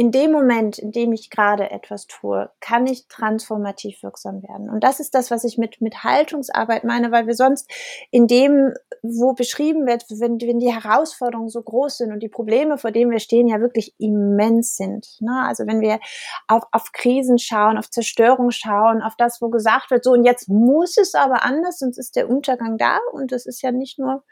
[0.00, 4.70] in dem Moment, in dem ich gerade etwas tue, kann ich transformativ wirksam werden.
[4.70, 7.68] Und das ist das, was ich mit, mit Haltungsarbeit meine, weil wir sonst
[8.12, 12.78] in dem, wo beschrieben wird, wenn, wenn die Herausforderungen so groß sind und die Probleme,
[12.78, 15.16] vor denen wir stehen, ja wirklich immens sind.
[15.18, 15.44] Ne?
[15.44, 15.98] Also wenn wir
[16.46, 20.48] auf, auf Krisen schauen, auf Zerstörung schauen, auf das, wo gesagt wird, so und jetzt
[20.48, 23.00] muss es aber anders, sonst ist der Untergang da.
[23.10, 24.22] Und das ist ja nicht nur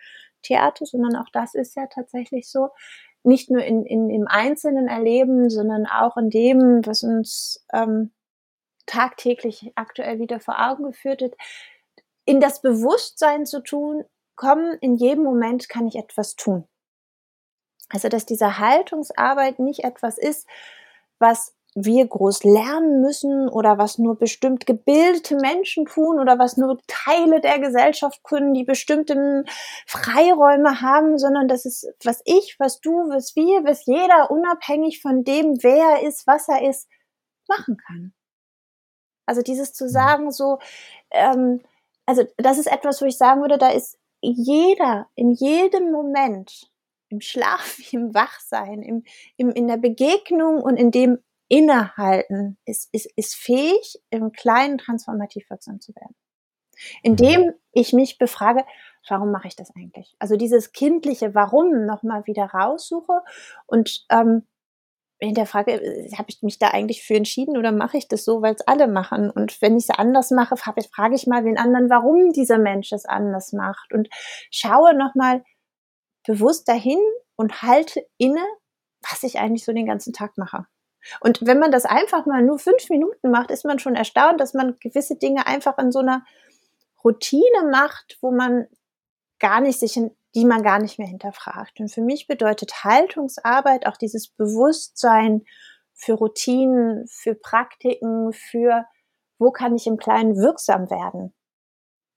[0.43, 2.69] Theater, sondern auch das ist ja tatsächlich so
[3.27, 8.13] nicht nur in, in, im Einzelnen erleben, sondern auch in dem, was uns ähm,
[8.87, 11.35] tagtäglich aktuell wieder vor Augen geführt wird,
[12.25, 14.05] in das Bewusstsein zu tun,
[14.37, 16.69] kommen, in jedem Moment kann ich etwas tun.
[17.89, 20.47] Also, dass diese Haltungsarbeit nicht etwas ist,
[21.19, 26.79] was wir groß lernen müssen oder was nur bestimmt gebildete Menschen tun oder was nur
[26.87, 29.45] Teile der Gesellschaft können, die bestimmten
[29.87, 35.23] Freiräume haben, sondern das ist, was ich, was du, was wir, was jeder unabhängig von
[35.23, 36.89] dem, wer er ist, was er ist,
[37.47, 38.15] machen kann.
[39.27, 39.91] Also dieses zu mhm.
[39.91, 40.59] sagen, so,
[41.11, 41.61] ähm,
[42.07, 46.71] also das ist etwas, wo ich sagen würde, da ist jeder in jedem Moment
[47.11, 49.05] im Schlaf wie im Wachsein, im,
[49.37, 55.49] im, in der Begegnung und in dem Innehalten ist, ist, ist fähig, im Kleinen transformativ
[55.49, 56.15] wirksam zu werden.
[57.03, 58.65] Indem ich mich befrage,
[59.09, 60.15] warum mache ich das eigentlich?
[60.19, 63.23] Also dieses kindliche Warum nochmal wieder raussuche
[63.67, 64.47] und ähm,
[65.19, 65.73] in der Frage,
[66.19, 68.87] habe ich mich da eigentlich für entschieden oder mache ich das so, weil es alle
[68.87, 69.31] machen?
[69.31, 72.93] Und wenn ich es anders mache, frage, frage ich mal den anderen, warum dieser Mensch
[72.93, 74.09] es anders macht und
[74.51, 75.43] schaue nochmal
[76.27, 77.01] bewusst dahin
[77.37, 78.45] und halte inne,
[79.11, 80.67] was ich eigentlich so den ganzen Tag mache.
[81.21, 84.55] Und wenn man das einfach mal nur fünf Minuten macht, ist man schon erstaunt, dass
[84.55, 86.25] man gewisse Dinge einfach in so einer
[87.05, 88.67] Routine macht, wo man
[89.39, 91.81] gar nicht sich, in, die man gar nicht mehr hinterfragt.
[91.81, 95.45] Und für mich bedeutet Haltungsarbeit auch dieses Bewusstsein
[95.95, 98.85] für Routinen, für Praktiken, für
[99.39, 101.35] wo kann ich im Kleinen wirksam werden,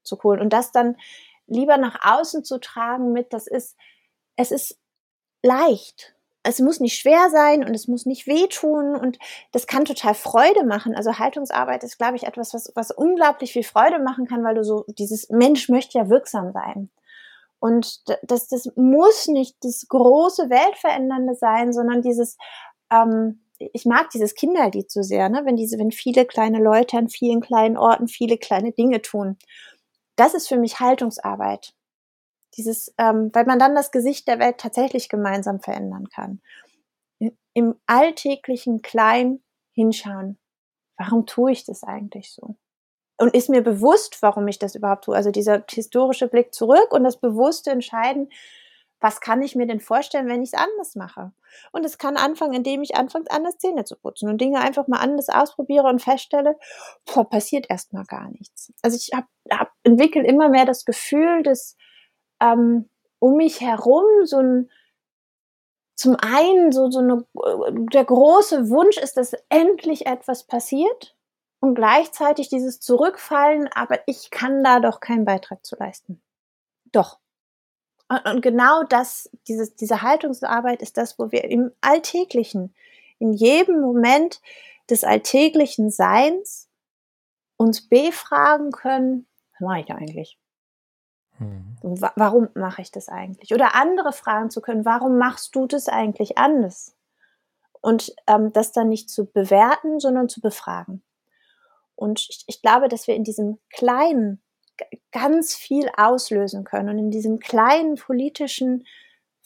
[0.04, 0.41] zu holen.
[0.41, 0.95] Und das dann
[1.47, 3.78] lieber nach außen zu tragen mit, das ist,
[4.36, 4.80] es ist
[5.43, 9.19] leicht es muss nicht schwer sein und es muss nicht wehtun und
[9.52, 10.95] das kann total Freude machen.
[10.95, 14.63] Also Haltungsarbeit ist, glaube ich, etwas, was, was unglaublich viel Freude machen kann, weil du
[14.63, 16.89] so, dieses Mensch möchte ja wirksam sein.
[17.60, 22.38] Und das, das muss nicht das große Weltverändernde sein, sondern dieses,
[22.89, 25.41] ähm, ich mag dieses Kinderlied so sehr, ne?
[25.43, 29.38] wenn diese, wenn viele kleine Leute an vielen kleinen Orten viele kleine Dinge tun.
[30.15, 31.73] Das ist für mich Haltungsarbeit.
[32.55, 36.41] Dieses, ähm, weil man dann das Gesicht der Welt tatsächlich gemeinsam verändern kann.
[37.53, 39.41] Im alltäglichen Klein
[39.73, 40.38] hinschauen.
[40.97, 42.55] Warum tue ich das eigentlich so?
[43.17, 45.15] Und ist mir bewusst, warum ich das überhaupt tue.
[45.15, 48.29] Also dieser historische Blick zurück und das bewusste Entscheiden,
[49.01, 51.31] was kann ich mir denn vorstellen, wenn ich es anders mache?
[51.71, 54.99] Und es kann anfangen, indem ich anfange, anders Zähne zu putzen und Dinge einfach mal
[54.99, 56.57] anders ausprobiere und feststelle,
[57.05, 58.73] boah, passiert erstmal gar nichts.
[58.81, 61.77] Also ich habe hab, entwickle immer mehr das Gefühl, dass
[62.41, 64.69] ähm, um mich herum so ein
[65.99, 67.25] zum einen so, so eine,
[67.91, 71.17] der große Wunsch ist, dass endlich etwas passiert
[71.60, 76.21] und gleichzeitig dieses Zurückfallen, aber ich kann da doch keinen Beitrag zu leisten.
[76.93, 77.19] Doch.
[78.08, 82.73] Und, und genau das, dieses, diese Haltungsarbeit ist das, wo wir im Alltäglichen,
[83.17, 84.41] in jedem Moment
[84.89, 86.69] des alltäglichen Seins
[87.58, 90.39] uns befragen können, was mache ich da eigentlich?
[91.39, 91.78] Mhm.
[92.15, 93.54] Warum mache ich das eigentlich?
[93.54, 96.95] Oder andere fragen zu können, warum machst du das eigentlich anders?
[97.82, 101.02] Und ähm, das dann nicht zu bewerten, sondern zu befragen.
[101.95, 104.41] Und ich, ich glaube, dass wir in diesem Kleinen
[105.12, 108.86] ganz viel auslösen können und in diesem kleinen politischen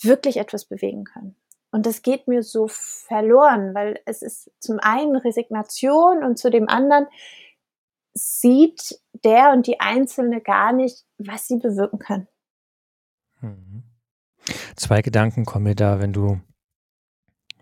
[0.01, 1.35] wirklich etwas bewegen können.
[1.71, 6.69] Und das geht mir so verloren, weil es ist zum einen Resignation und zu dem
[6.69, 7.07] anderen
[8.13, 12.27] sieht der und die Einzelne gar nicht, was sie bewirken kann.
[13.41, 13.83] Mhm.
[14.75, 16.41] Zwei Gedanken kommen mir da, wenn du,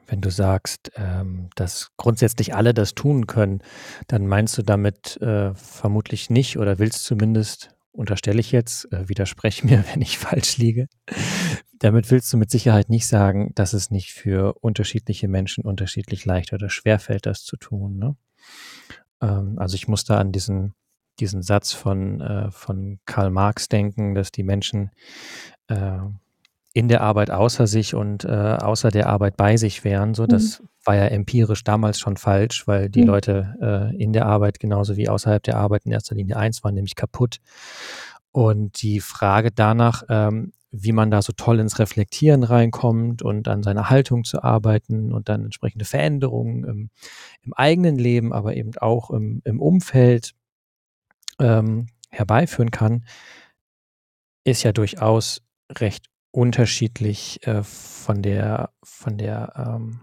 [0.08, 3.62] wenn du sagst, ähm, dass grundsätzlich alle das tun können,
[4.08, 9.66] dann meinst du damit äh, vermutlich nicht oder willst zumindest, unterstelle ich jetzt, äh, widerspreche
[9.66, 10.88] mir, wenn ich falsch liege.
[11.74, 16.54] Damit willst du mit Sicherheit nicht sagen, dass es nicht für unterschiedliche Menschen unterschiedlich leicht
[16.54, 17.98] oder schwer fällt, das zu tun.
[17.98, 18.16] Ne?
[19.22, 20.74] Ähm, also ich musste an diesen,
[21.20, 24.92] diesen Satz von, äh, von Karl Marx denken, dass die Menschen
[25.68, 26.00] äh,
[26.74, 30.14] in der Arbeit außer sich und äh, außer der Arbeit bei sich wären.
[30.14, 30.68] So, das mhm.
[30.86, 33.08] war ja empirisch damals schon falsch, weil die mhm.
[33.08, 36.76] Leute äh, in der Arbeit genauso wie außerhalb der Arbeit in erster Linie eins waren,
[36.76, 37.40] nämlich kaputt.
[38.32, 43.62] Und die Frage danach, ähm, wie man da so toll ins Reflektieren reinkommt und an
[43.62, 46.90] seiner Haltung zu arbeiten und dann entsprechende Veränderungen im,
[47.42, 50.34] im eigenen Leben, aber eben auch im, im Umfeld
[51.40, 53.06] ähm, herbeiführen kann,
[54.44, 60.02] ist ja durchaus recht unterschiedlich äh, von der von der ähm,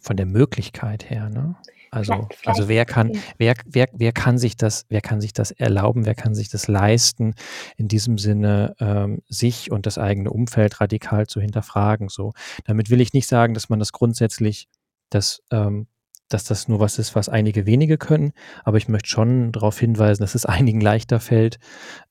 [0.00, 1.30] von der Möglichkeit her.
[1.30, 1.56] Ne?
[1.90, 6.06] Also, also wer kann, wer, wer, wer kann sich das, wer kann sich das erlauben,
[6.06, 7.34] wer kann sich das leisten,
[7.76, 12.08] in diesem Sinne ähm, sich und das eigene Umfeld radikal zu hinterfragen.
[12.08, 12.32] So,
[12.64, 14.68] damit will ich nicht sagen, dass man das grundsätzlich,
[15.10, 15.86] dass, ähm,
[16.28, 18.32] dass das nur was ist, was einige wenige können,
[18.64, 21.58] aber ich möchte schon darauf hinweisen, dass es einigen leichter fällt,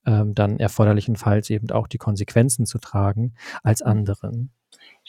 [0.05, 4.51] ähm, dann erforderlichenfalls eben auch die Konsequenzen zu tragen als anderen.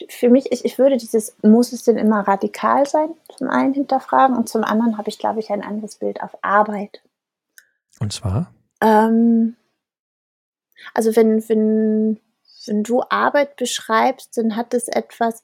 [0.07, 4.37] Für mich, ich, ich würde dieses, muss es denn immer radikal sein, zum einen hinterfragen
[4.37, 7.01] und zum anderen habe ich, glaube ich, ein anderes Bild auf Arbeit.
[7.99, 8.53] Und zwar?
[8.81, 9.55] Ähm,
[10.93, 12.19] also wenn, wenn,
[12.65, 15.43] wenn du Arbeit beschreibst, dann hat es etwas,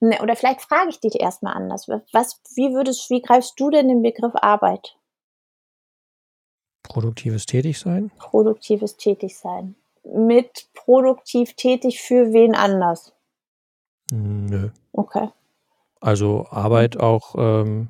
[0.00, 1.88] ne, oder vielleicht frage ich dich erstmal anders.
[2.12, 4.96] Was, wie würdest, wie greifst du denn den Begriff Arbeit?
[6.82, 8.10] Produktives Tätigsein?
[8.16, 9.74] Produktives Tätigsein.
[10.04, 13.12] Mit produktiv tätig für wen anders?
[14.10, 14.70] Nö.
[14.92, 15.28] Okay.
[16.00, 17.88] Also Arbeit auch ähm,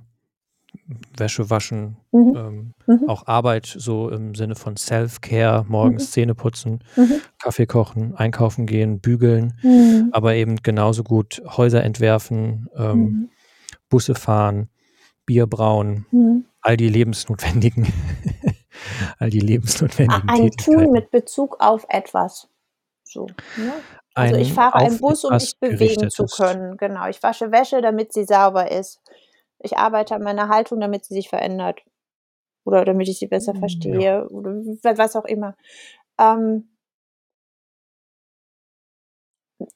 [1.16, 2.37] Wäsche waschen, Mhm.
[2.37, 3.09] ähm, Mhm.
[3.09, 6.12] auch Arbeit so im Sinne von Self-Care, morgens Mhm.
[6.12, 7.20] Zähne putzen, Mhm.
[7.42, 10.09] Kaffee kochen, einkaufen gehen, bügeln, Mhm.
[10.12, 13.29] aber eben genauso gut Häuser entwerfen, ähm, Mhm.
[13.88, 14.68] Busse fahren,
[15.26, 16.07] Bier brauen,
[16.61, 17.87] all die lebensnotwendigen,
[19.18, 20.92] all die lebensnotwendigen Ein Tun Tätigkeiten.
[20.92, 22.48] mit Bezug auf etwas.
[23.05, 23.26] So,
[23.57, 23.72] ne?
[24.16, 26.76] Also ich fahre einen Bus, um mich bewegen zu können.
[26.79, 27.07] Genau.
[27.09, 29.00] Ich wasche Wäsche, damit sie sauber ist.
[29.61, 31.81] Ich arbeite an meiner Haltung, damit sie sich verändert.
[32.64, 33.61] Oder damit ich sie besser Hm, ja.
[33.61, 34.29] verstehe.
[34.29, 35.55] Oder w- was auch immer.
[36.18, 36.68] Ähm,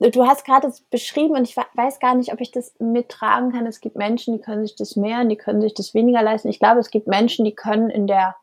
[0.00, 3.66] du hast gerade es beschrieben und ich weiß gar nicht, ob ich das mittragen kann.
[3.66, 6.48] Es gibt Menschen, die können sich das mehr und die können sich das weniger leisten.
[6.48, 8.37] Ich glaube, es gibt Menschen, die können in der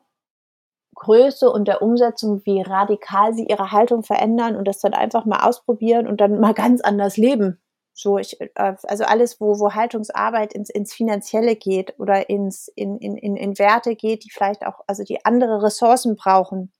[0.98, 5.48] Größe und der Umsetzung, wie radikal sie ihre Haltung verändern und das dann einfach mal
[5.48, 7.60] ausprobieren und dann mal ganz anders leben.
[7.94, 12.98] So, ich, äh, also alles, wo, wo Haltungsarbeit ins, ins Finanzielle geht oder ins, in,
[13.00, 16.72] in, in, in Werte geht, die vielleicht auch, also die andere Ressourcen brauchen,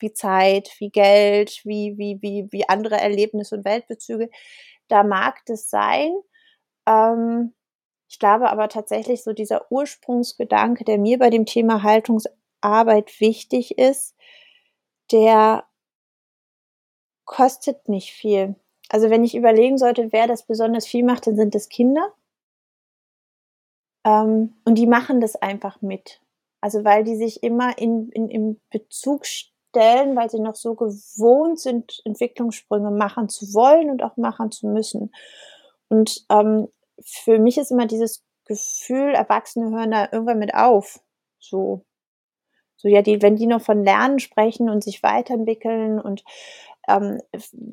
[0.00, 4.30] wie Zeit, wie Geld, wie, wie, wie, wie andere Erlebnisse und Weltbezüge.
[4.88, 6.12] Da mag das sein.
[6.86, 7.54] Ähm,
[8.08, 11.82] ich glaube aber tatsächlich so dieser Ursprungsgedanke, der mir bei dem Thema
[12.62, 14.14] Haltungsarbeit wichtig ist,
[15.12, 15.64] der
[17.24, 18.56] kostet nicht viel.
[18.88, 22.12] Also wenn ich überlegen sollte, wer das besonders viel macht, dann sind es Kinder.
[24.04, 26.20] Ähm, und die machen das einfach mit.
[26.60, 31.60] Also weil die sich immer in, in, in Bezug stellen, weil sie noch so gewohnt
[31.60, 35.12] sind, Entwicklungssprünge machen zu wollen und auch machen zu müssen.
[35.88, 36.68] Und ähm,
[37.00, 41.00] für mich ist immer dieses Gefühl, Erwachsene hören da irgendwann mit auf.
[41.38, 41.84] So,
[42.78, 46.22] so ja, die, wenn die noch von Lernen sprechen und sich weiterentwickeln und
[46.88, 47.20] ähm,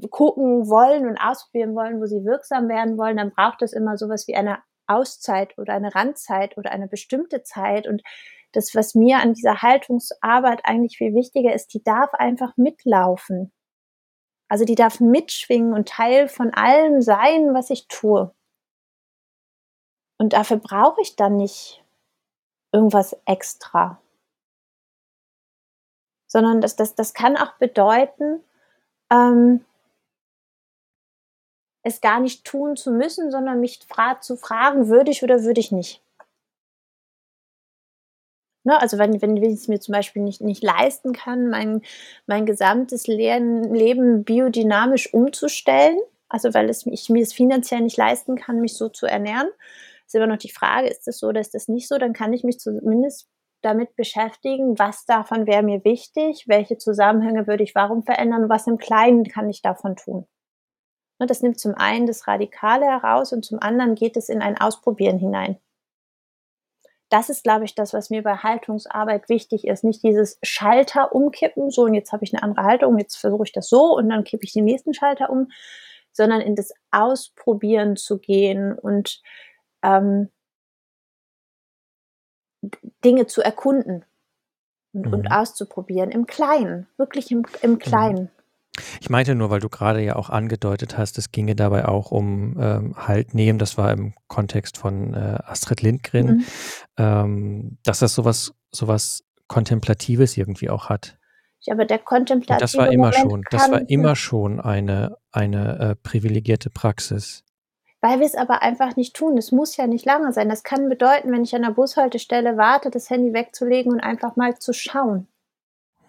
[0.10, 4.28] gucken wollen und ausprobieren wollen, wo sie wirksam werden wollen, dann braucht es immer sowas
[4.28, 7.88] wie eine Auszeit oder eine Randzeit oder eine bestimmte Zeit.
[7.88, 8.02] Und
[8.52, 13.54] das, was mir an dieser Haltungsarbeit eigentlich viel wichtiger ist, die darf einfach mitlaufen.
[14.50, 18.34] Also die darf mitschwingen und Teil von allem sein, was ich tue.
[20.18, 21.84] Und dafür brauche ich dann nicht
[22.72, 24.02] irgendwas extra.
[26.36, 28.44] Sondern das, das, das kann auch bedeuten,
[29.10, 29.64] ähm,
[31.82, 35.62] es gar nicht tun zu müssen, sondern mich fra zu fragen, würde ich oder würde
[35.62, 36.04] ich nicht.
[38.66, 41.84] Ne, also wenn, wenn ich es mir zum Beispiel nicht, nicht leisten kann, mein,
[42.28, 48.36] mein gesamtes Leben, Leben biodynamisch umzustellen, also weil es, ich mir es finanziell nicht leisten
[48.36, 49.48] kann, mich so zu ernähren,
[50.06, 52.34] ist immer noch die Frage, ist das so oder ist das nicht so, dann kann
[52.34, 53.30] ich mich zumindest
[53.62, 58.78] damit beschäftigen, was davon wäre mir wichtig, welche Zusammenhänge würde ich warum verändern, was im
[58.78, 60.28] Kleinen kann ich davon tun.
[61.20, 64.58] Ne, Das nimmt zum einen das Radikale heraus und zum anderen geht es in ein
[64.60, 65.58] Ausprobieren hinein.
[67.10, 69.84] Das ist, glaube ich, das, was mir bei Haltungsarbeit wichtig ist.
[69.84, 73.52] Nicht dieses Schalter umkippen, so und jetzt habe ich eine andere Haltung, jetzt versuche ich
[73.52, 75.50] das so und dann kippe ich den nächsten Schalter um,
[76.12, 79.22] sondern in das Ausprobieren zu gehen und
[79.84, 80.30] ähm,
[83.04, 84.06] Dinge zu erkunden
[84.94, 85.32] und, und Mhm.
[85.32, 88.30] auszuprobieren im Kleinen, wirklich im, im Kleinen.
[89.00, 92.58] Ich meinte nur, weil du gerade ja auch angedeutet hast, es ginge dabei auch um
[92.60, 96.46] ähm, Halt nehmen, das war im Kontext von äh, Astrid Lindgren, Mhm.
[96.98, 101.18] ähm, dass das sowas, sowas Kontemplatives irgendwie auch hat.
[101.62, 105.18] Ja, aber der Und kontemplative das war immer Moment schon, das war immer schon eine,
[105.32, 107.45] eine äh, privilegierte Praxis.
[108.06, 109.36] Weil wir es aber einfach nicht tun.
[109.36, 110.48] Es muss ja nicht lange sein.
[110.48, 114.60] Das kann bedeuten, wenn ich an der Bushaltestelle warte, das Handy wegzulegen und einfach mal
[114.60, 115.28] zu schauen.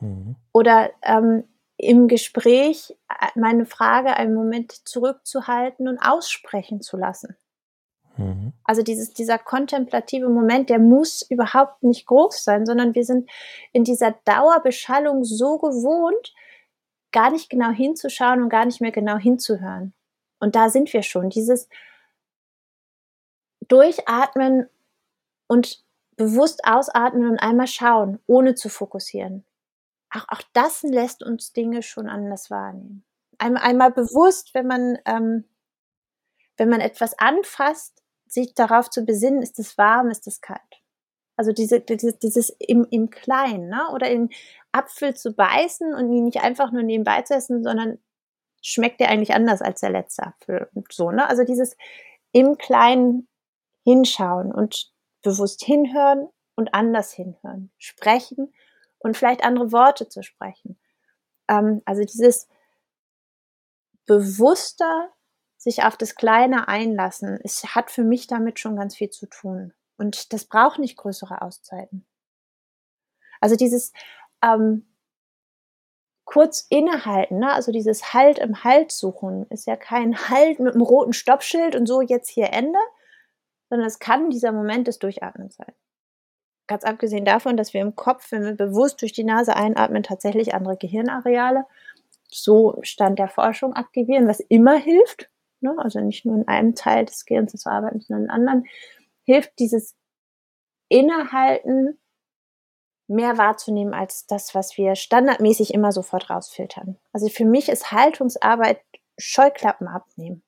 [0.01, 0.37] Mhm.
[0.53, 1.45] Oder ähm,
[1.79, 7.35] im Gespräch äh, meine Frage einen Moment zurückzuhalten und aussprechen zu lassen.
[8.19, 8.53] Mhm.
[8.65, 13.31] Also dieses, dieser kontemplative Moment, der muss überhaupt nicht groß sein, sondern wir sind
[13.73, 16.35] in dieser Dauerbeschallung so gewohnt,
[17.11, 19.95] gar nicht genau hinzuschauen und gar nicht mehr genau hinzuhören.
[20.39, 21.31] Und da sind wir schon.
[21.31, 21.69] Dieses
[23.69, 24.69] Durchatmen
[25.49, 25.85] und
[26.17, 29.45] bewusst ausatmen und einmal schauen, ohne zu fokussieren.
[30.11, 33.05] Auch, auch das lässt uns Dinge schon anders wahrnehmen.
[33.39, 35.45] Einmal, einmal bewusst, wenn man ähm,
[36.57, 40.61] wenn man etwas anfasst, sich darauf zu besinnen, ist es warm, ist es kalt.
[41.37, 43.89] Also diese, dieses, dieses im, im Kleinen, ne?
[43.93, 44.31] oder in
[44.73, 47.99] Apfel zu beißen und ihn nicht einfach nur nebenbei zu essen, sondern
[48.63, 51.29] schmeckt der eigentlich anders als der letzte Apfel und so, ne?
[51.29, 51.77] Also dieses
[52.33, 53.29] im Kleinen
[53.85, 54.93] hinschauen und
[55.23, 58.53] bewusst hinhören und anders hinhören, sprechen
[58.99, 60.79] und vielleicht andere Worte zu sprechen.
[61.49, 62.49] Ähm, also dieses
[64.07, 65.11] bewusster
[65.57, 69.73] sich auf das Kleine einlassen, es hat für mich damit schon ganz viel zu tun.
[69.99, 72.07] Und das braucht nicht größere Auszeiten.
[73.41, 73.93] Also dieses
[74.43, 74.87] ähm,
[76.37, 77.51] kurz innehalten, ne?
[77.51, 81.87] also dieses Halt im Halt suchen, ist ja kein Halt mit einem roten Stoppschild und
[81.87, 82.79] so jetzt hier Ende,
[83.71, 85.73] sondern es kann dieser Moment des Durchatmens sein.
[86.67, 90.53] Ganz abgesehen davon, dass wir im Kopf, wenn wir bewusst durch die Nase einatmen, tatsächlich
[90.53, 91.65] andere Gehirnareale,
[92.29, 95.31] so Stand der Forschung aktivieren, was immer hilft,
[95.61, 95.75] ne?
[95.79, 98.67] also nicht nur in einem Teil des Gehirns zu arbeiten, sondern in anderen,
[99.25, 99.97] hilft dieses
[100.91, 101.99] Innehalten
[103.09, 106.97] mehr wahrzunehmen als das, was wir standardmäßig immer sofort rausfiltern.
[107.13, 108.81] Also für mich ist Haltungsarbeit
[109.19, 110.43] Scheuklappen abnehmen.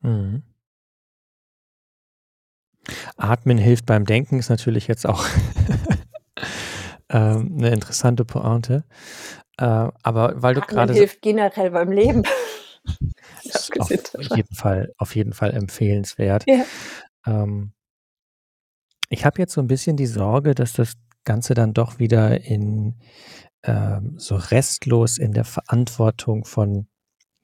[0.00, 0.42] Mhm.
[3.16, 5.24] Atmen hilft beim Denken ist natürlich jetzt auch
[7.08, 8.84] ähm, eine interessante Pointe.
[9.58, 12.22] Äh, aber weil du gerade hilft generell beim Leben.
[13.78, 16.44] auf jeden Fall, auf jeden Fall empfehlenswert.
[16.46, 16.64] Ja.
[17.26, 17.72] Ähm,
[19.08, 20.94] ich habe jetzt so ein bisschen die Sorge, dass das
[21.26, 22.94] Ganze dann doch wieder in
[23.62, 26.86] ähm, so restlos in der Verantwortung von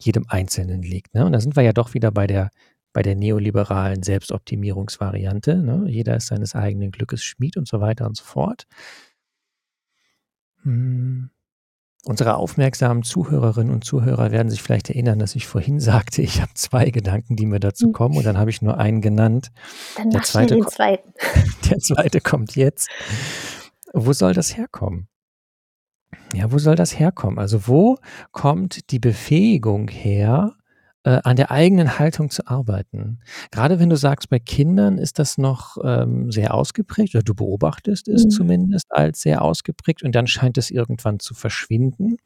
[0.00, 1.14] jedem Einzelnen liegt.
[1.14, 1.26] Ne?
[1.26, 2.50] Und da sind wir ja doch wieder bei der
[2.94, 5.56] bei der neoliberalen Selbstoptimierungsvariante.
[5.56, 5.86] Ne?
[5.88, 8.66] Jeder ist seines eigenen Glückes Schmied und so weiter und so fort.
[10.62, 11.30] Hm.
[12.04, 16.52] Unsere aufmerksamen Zuhörerinnen und Zuhörer werden sich vielleicht erinnern, dass ich vorhin sagte, ich habe
[16.54, 17.92] zwei Gedanken, die mir dazu hm.
[17.92, 19.50] kommen und dann habe ich nur einen genannt.
[19.96, 21.12] Dann der zweite, den zweiten.
[21.70, 22.90] Der zweite kommt jetzt.
[23.92, 25.08] Wo soll das herkommen?
[26.34, 27.38] Ja, wo soll das herkommen?
[27.38, 27.98] Also wo
[28.32, 30.56] kommt die Befähigung her,
[31.04, 33.18] äh, an der eigenen Haltung zu arbeiten.
[33.50, 38.08] Gerade wenn du sagst, bei Kindern ist das noch ähm, sehr ausgeprägt, oder du beobachtest
[38.08, 38.30] es mhm.
[38.30, 42.18] zumindest als sehr ausgeprägt und dann scheint es irgendwann zu verschwinden.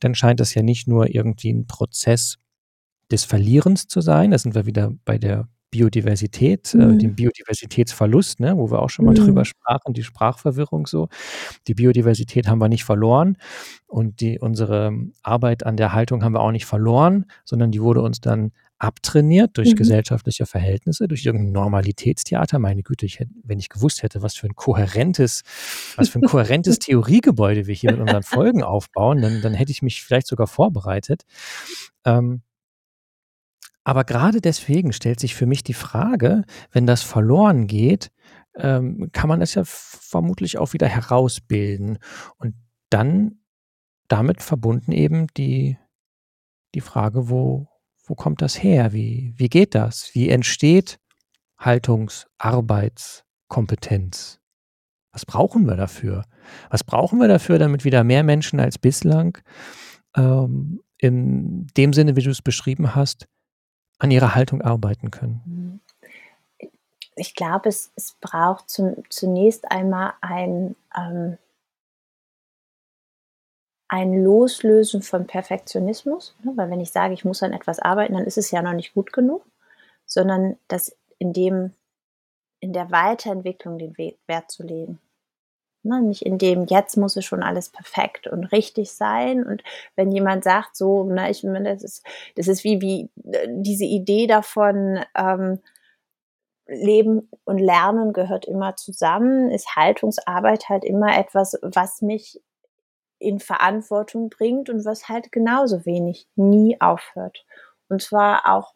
[0.00, 2.38] Dann scheint es ja nicht nur irgendwie ein Prozess
[3.12, 6.94] des Verlierens zu sein, da sind wir wieder bei der Biodiversität, äh, mhm.
[6.94, 9.26] äh, dem Biodiversitätsverlust, ne, wo wir auch schon mal mhm.
[9.26, 11.08] drüber sprachen, die Sprachverwirrung so.
[11.66, 13.36] Die Biodiversität haben wir nicht verloren
[13.86, 18.00] und die, unsere Arbeit an der Haltung haben wir auch nicht verloren, sondern die wurde
[18.00, 19.76] uns dann abtrainiert durch mhm.
[19.76, 22.58] gesellschaftliche Verhältnisse, durch irgendein Normalitätstheater.
[22.58, 25.42] Meine Güte, ich hätte, wenn ich gewusst hätte, was für ein kohärentes,
[25.96, 29.82] was für ein kohärentes Theoriegebäude wir hier mit unseren Folgen aufbauen, dann, dann hätte ich
[29.82, 31.24] mich vielleicht sogar vorbereitet.
[32.04, 32.42] Ähm,
[33.86, 38.10] aber gerade deswegen stellt sich für mich die Frage, wenn das verloren geht,
[38.56, 41.98] ähm, kann man es ja vermutlich auch wieder herausbilden.
[42.38, 42.56] Und
[42.90, 43.42] dann
[44.08, 45.78] damit verbunden eben die,
[46.74, 47.68] die Frage, wo,
[48.04, 48.92] wo kommt das her?
[48.92, 50.12] Wie, wie geht das?
[50.14, 50.98] Wie entsteht
[51.56, 54.40] Haltungs-, Arbeitskompetenz?
[55.12, 56.24] Was brauchen wir dafür?
[56.70, 59.38] Was brauchen wir dafür, damit wieder mehr Menschen als bislang
[60.16, 63.28] ähm, in dem Sinne, wie du es beschrieben hast,
[63.98, 65.42] an ihrer Haltung arbeiten können?
[65.44, 65.80] Mhm.
[67.16, 71.38] Ich glaube, es, es braucht zum, zunächst einmal ein, ähm,
[73.88, 76.52] ein Loslösen von Perfektionismus, ne?
[76.56, 78.92] weil wenn ich sage, ich muss an etwas arbeiten, dann ist es ja noch nicht
[78.92, 79.46] gut genug,
[80.04, 81.72] sondern das in dem
[82.60, 84.98] in der Weiterentwicklung den Wert zu legen.
[85.86, 89.44] Ne, nicht in dem, jetzt muss es schon alles perfekt und richtig sein.
[89.44, 89.62] Und
[89.94, 93.84] wenn jemand sagt, so, na, ich meine, das ist, das ist wie, wie äh, diese
[93.84, 95.60] Idee davon, ähm,
[96.66, 102.42] Leben und Lernen gehört immer zusammen, ist Haltungsarbeit halt immer etwas, was mich
[103.18, 107.44] in Verantwortung bringt und was halt genauso wenig nie aufhört.
[107.88, 108.74] Und zwar auch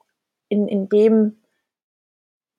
[0.48, 1.40] in, in dem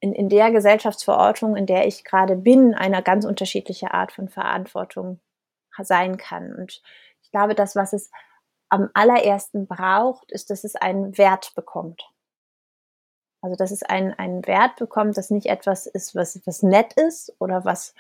[0.02, 5.20] in, in der Gesellschaftsverordnung, in der ich gerade bin, eine ganz unterschiedliche Art von Verantwortung
[5.80, 6.54] sein kann.
[6.54, 6.82] Und
[7.22, 8.12] ich glaube, das, was es
[8.70, 12.10] am allerersten braucht, ist, dass es einen Wert bekommt.
[13.42, 17.34] Also, dass es einen, einen Wert bekommt, dass nicht etwas ist, was, was nett ist
[17.40, 17.94] oder was,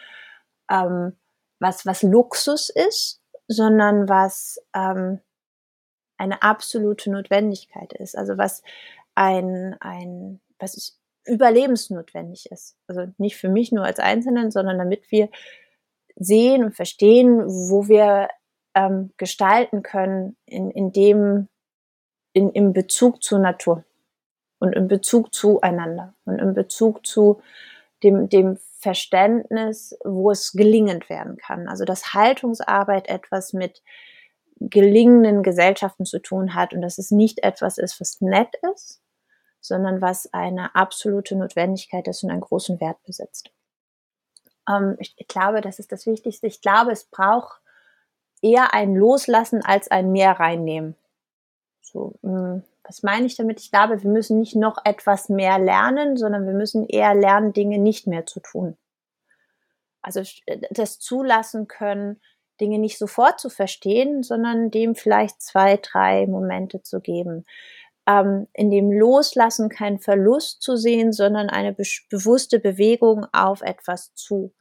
[0.69, 1.15] ähm,
[1.59, 5.19] was, was Luxus ist, sondern was ähm,
[6.17, 8.17] eine absolute Notwendigkeit ist.
[8.17, 8.63] Also was
[9.15, 12.77] ein, ein, was ist überlebensnotwendig ist.
[12.87, 15.29] Also nicht für mich nur als Einzelnen, sondern damit wir
[16.15, 18.29] sehen und verstehen, wo wir
[18.75, 21.47] ähm, gestalten können in, in dem,
[22.33, 23.83] in, im Bezug zur Natur.
[24.59, 27.41] und in Bezug zueinander und in Bezug zu
[28.03, 31.67] dem, dem Verständnis, wo es gelingend werden kann.
[31.67, 33.81] Also dass Haltungsarbeit etwas mit
[34.59, 39.01] gelingenden Gesellschaften zu tun hat und dass es nicht etwas ist, was nett ist,
[39.61, 43.51] sondern was eine absolute Notwendigkeit ist und einen großen Wert besitzt.
[44.67, 46.47] Ähm, ich, ich glaube, das ist das Wichtigste.
[46.47, 47.61] Ich glaube, es braucht
[48.41, 50.95] eher ein Loslassen als ein Mehr reinnehmen.
[51.81, 53.59] So, mh, mm, was meine ich damit?
[53.59, 57.77] Ich glaube, wir müssen nicht noch etwas mehr lernen, sondern wir müssen eher lernen, Dinge
[57.77, 58.75] nicht mehr zu tun.
[60.01, 60.23] Also
[60.71, 62.19] das zulassen können,
[62.59, 67.45] Dinge nicht sofort zu verstehen, sondern dem vielleicht zwei, drei Momente zu geben.
[68.07, 74.13] Ähm, in dem Loslassen keinen Verlust zu sehen, sondern eine be bewusste Bewegung auf etwas
[74.15, 74.53] zu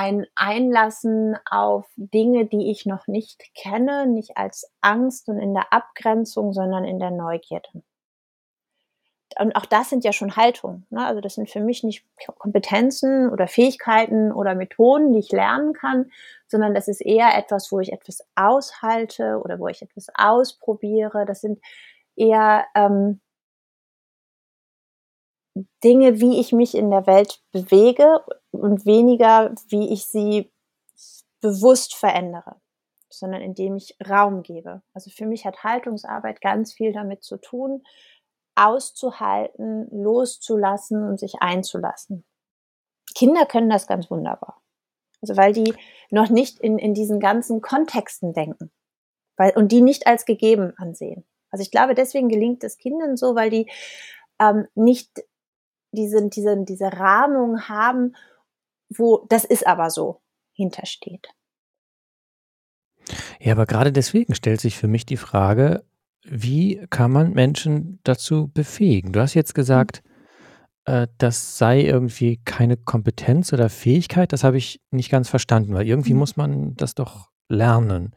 [0.00, 5.74] ein Einlassen auf Dinge, die ich noch nicht kenne, nicht als Angst und in der
[5.74, 7.82] Abgrenzung, sondern in der Neugierde.
[9.38, 10.86] Und auch das sind ja schon Haltungen.
[10.88, 11.04] Ne?
[11.04, 12.04] Also das sind für mich nicht
[12.38, 16.10] Kompetenzen oder Fähigkeiten oder Methoden, die ich lernen kann,
[16.48, 21.26] sondern das ist eher etwas, wo ich etwas aushalte oder wo ich etwas ausprobiere.
[21.26, 21.60] Das sind
[22.16, 23.20] eher ähm,
[25.82, 30.52] Dinge, wie ich mich in der Welt bewege und weniger, wie ich sie
[31.40, 32.60] bewusst verändere,
[33.08, 34.82] sondern indem ich Raum gebe.
[34.94, 37.82] Also für mich hat Haltungsarbeit ganz viel damit zu tun,
[38.54, 42.24] auszuhalten, loszulassen und sich einzulassen.
[43.14, 44.62] Kinder können das ganz wunderbar.
[45.22, 45.74] Also weil die
[46.10, 48.70] noch nicht in, in diesen ganzen Kontexten denken
[49.40, 51.24] weil, und die nicht als gegeben ansehen.
[51.50, 53.70] Also ich glaube, deswegen gelingt es Kindern so, weil die
[54.38, 55.24] ähm, nicht
[55.92, 58.14] diese, diese, diese Rahmung haben,
[58.88, 60.20] wo das ist aber so
[60.52, 61.28] hintersteht.
[63.40, 65.84] Ja, aber gerade deswegen stellt sich für mich die Frage,
[66.22, 69.12] wie kann man Menschen dazu befähigen?
[69.12, 70.02] Du hast jetzt gesagt,
[70.84, 74.32] äh, das sei irgendwie keine Kompetenz oder Fähigkeit.
[74.32, 76.18] Das habe ich nicht ganz verstanden, weil irgendwie mhm.
[76.18, 78.14] muss man das doch lernen.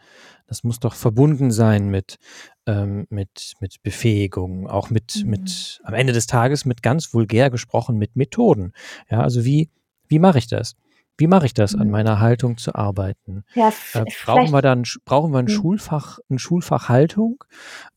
[0.53, 2.19] Das muss doch verbunden sein mit,
[2.67, 5.31] ähm, mit, mit Befähigung, auch mit, mhm.
[5.31, 8.73] mit, am Ende des Tages mit ganz vulgär gesprochen, mit Methoden.
[9.09, 9.71] Ja, also wie,
[10.07, 10.75] wie mache ich das?
[11.17, 11.91] Wie mache ich das, an mhm.
[11.91, 13.45] meiner Haltung zu arbeiten?
[13.55, 15.49] Ja, äh, brauchen wir dann brauchen wir ein mhm.
[15.49, 17.43] Schulfach, ein Schulfach Haltung?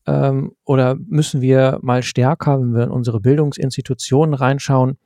[0.07, 4.97] Ähm, oder müssen wir mal stärker, wenn wir in unsere Bildungsinstitutionen reinschauen,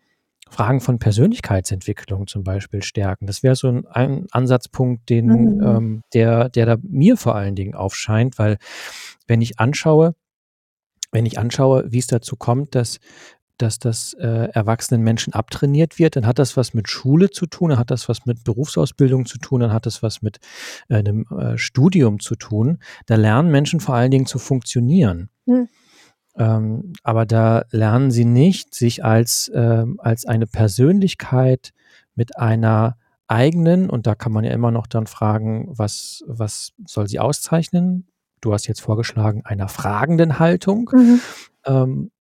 [0.51, 3.25] Fragen von Persönlichkeitsentwicklung zum Beispiel stärken.
[3.25, 5.63] Das wäre so ein, ein, Ansatzpunkt, den, mhm.
[5.63, 8.57] ähm, der, der da mir vor allen Dingen aufscheint, weil
[9.27, 10.13] wenn ich anschaue,
[11.11, 12.99] wenn ich anschaue, wie es dazu kommt, dass
[13.61, 17.69] dass das äh, erwachsenen Menschen abtrainiert wird, dann hat das was mit Schule zu tun,
[17.69, 20.39] dann hat das was mit Berufsausbildung zu tun, dann hat das was mit
[20.89, 22.79] äh, einem äh, Studium zu tun.
[23.05, 25.29] Da lernen Menschen vor allen Dingen zu funktionieren.
[25.45, 25.67] Mhm.
[26.41, 31.71] Ähm, aber da lernen sie nicht, sich als, ähm, als eine Persönlichkeit
[32.15, 37.07] mit einer eigenen, und da kann man ja immer noch dann fragen, was, was soll
[37.07, 38.07] sie auszeichnen?
[38.41, 40.89] Du hast jetzt vorgeschlagen, einer fragenden Haltung.
[40.91, 41.19] Mhm.
[41.65, 42.11] Ähm,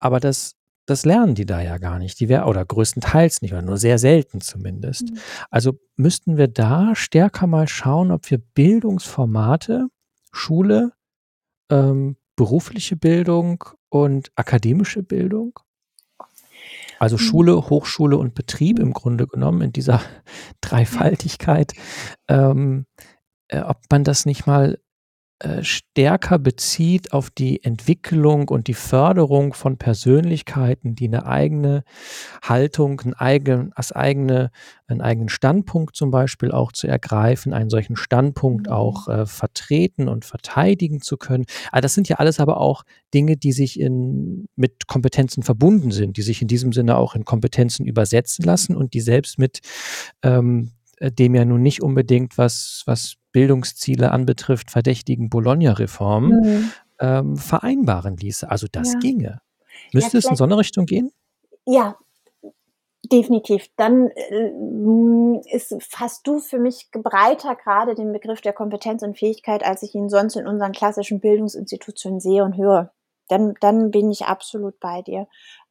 [0.00, 0.52] aber das,
[0.84, 2.20] das lernen die da ja gar nicht.
[2.20, 5.12] Die wär, oder größtenteils nicht, oder nur sehr selten zumindest.
[5.12, 5.18] Mhm.
[5.50, 9.88] Also müssten wir da stärker mal schauen, ob wir Bildungsformate,
[10.30, 10.92] Schule,
[11.70, 15.58] ähm, berufliche Bildung und akademische Bildung.
[16.98, 17.20] Also mhm.
[17.20, 20.00] Schule, Hochschule und Betrieb im Grunde genommen in dieser
[20.60, 21.72] Dreifaltigkeit,
[22.28, 22.86] ähm,
[23.48, 24.78] äh, ob man das nicht mal
[25.38, 31.84] äh, stärker bezieht auf die Entwicklung und die Förderung von Persönlichkeiten, die eine eigene
[32.42, 34.50] Haltung, ein eigen, als eigene,
[34.86, 38.72] einen eigenen Standpunkt zum Beispiel auch zu ergreifen, einen solchen Standpunkt mhm.
[38.72, 41.44] auch äh, vertreten und verteidigen zu können.
[41.70, 46.16] Also das sind ja alles aber auch Dinge, die sich in, mit Kompetenzen verbunden sind,
[46.16, 49.60] die sich in diesem Sinne auch in Kompetenzen übersetzen lassen und die selbst mit
[50.22, 50.70] ähm,
[51.00, 56.72] dem ja nun nicht unbedingt was, was Bildungsziele anbetrifft, verdächtigen Bologna-Reform mhm.
[57.00, 58.50] ähm, vereinbaren ließe.
[58.50, 58.98] Also das ja.
[58.98, 59.40] ginge.
[59.92, 61.12] Müsste ja, es in so eine Richtung gehen?
[61.66, 61.98] Ja,
[63.12, 63.66] definitiv.
[63.76, 69.62] Dann äh, ist, fasst du für mich breiter gerade den Begriff der Kompetenz und Fähigkeit,
[69.62, 72.90] als ich ihn sonst in unseren klassischen Bildungsinstitutionen sehe und höre.
[73.28, 75.26] Dann, dann bin ich absolut bei dir.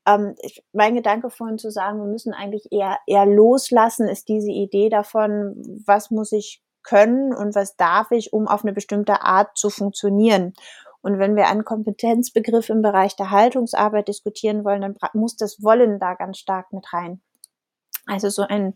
[0.06, 4.52] Ähm, ich, mein Gedanke vorhin zu sagen, wir müssen eigentlich eher, eher loslassen, ist diese
[4.52, 9.58] Idee davon, was muss ich können und was darf ich, um auf eine bestimmte Art
[9.58, 10.54] zu funktionieren.
[11.02, 16.00] Und wenn wir einen Kompetenzbegriff im Bereich der Haltungsarbeit diskutieren wollen, dann muss das Wollen
[16.00, 17.22] da ganz stark mit rein.
[18.08, 18.74] Also so ein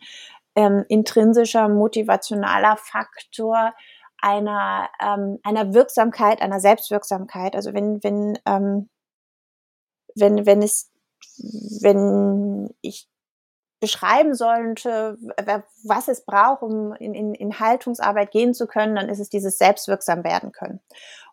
[0.55, 3.74] ähm, intrinsischer motivationaler Faktor
[4.22, 7.55] einer, ähm, einer Wirksamkeit, einer Selbstwirksamkeit.
[7.55, 8.89] Also wenn, wenn ähm,
[10.16, 10.91] wenn, wenn es,
[11.38, 13.07] wenn ich
[13.80, 15.18] beschreiben sollte,
[15.84, 19.58] was es braucht, um in, in, in Haltungsarbeit gehen zu können, dann ist es dieses
[19.58, 20.82] selbstwirksam werden können.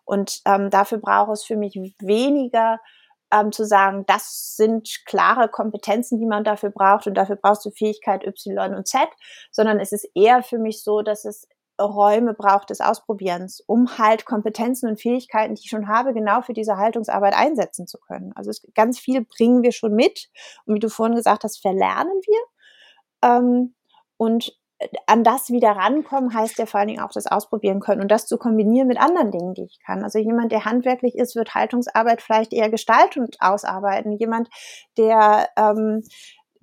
[0.05, 2.79] Und ähm, dafür braucht es für mich weniger
[3.31, 7.71] ähm, zu sagen, das sind klare Kompetenzen, die man dafür braucht und dafür brauchst du
[7.71, 9.01] Fähigkeit Y und Z,
[9.51, 11.47] sondern es ist eher für mich so, dass es
[11.79, 16.53] Räume braucht des Ausprobierens, um halt Kompetenzen und Fähigkeiten, die ich schon habe, genau für
[16.53, 18.33] diese Haltungsarbeit einsetzen zu können.
[18.35, 20.29] Also es, ganz viel bringen wir schon mit
[20.65, 23.29] und wie du vorhin gesagt hast, verlernen wir.
[23.29, 23.75] Ähm,
[24.17, 28.01] und äh, an das wieder rankommen heißt ja vor allen Dingen auch das ausprobieren können
[28.01, 30.03] und das zu kombinieren mit anderen Dingen, die ich kann.
[30.03, 34.13] Also jemand, der handwerklich ist, wird Haltungsarbeit vielleicht eher gestaltend ausarbeiten.
[34.13, 34.49] Jemand,
[34.97, 36.03] der ähm,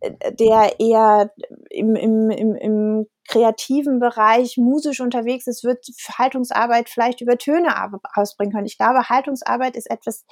[0.03, 1.31] der eher
[1.71, 5.87] im, im, im, im kreativen Bereich musisch unterwegs ist, wird
[6.19, 7.75] Haltungsarbeit vielleicht über Töne
[8.15, 8.67] ausbringen können.
[8.67, 10.25] Ich glaube, Haltungsarbeit ist etwas,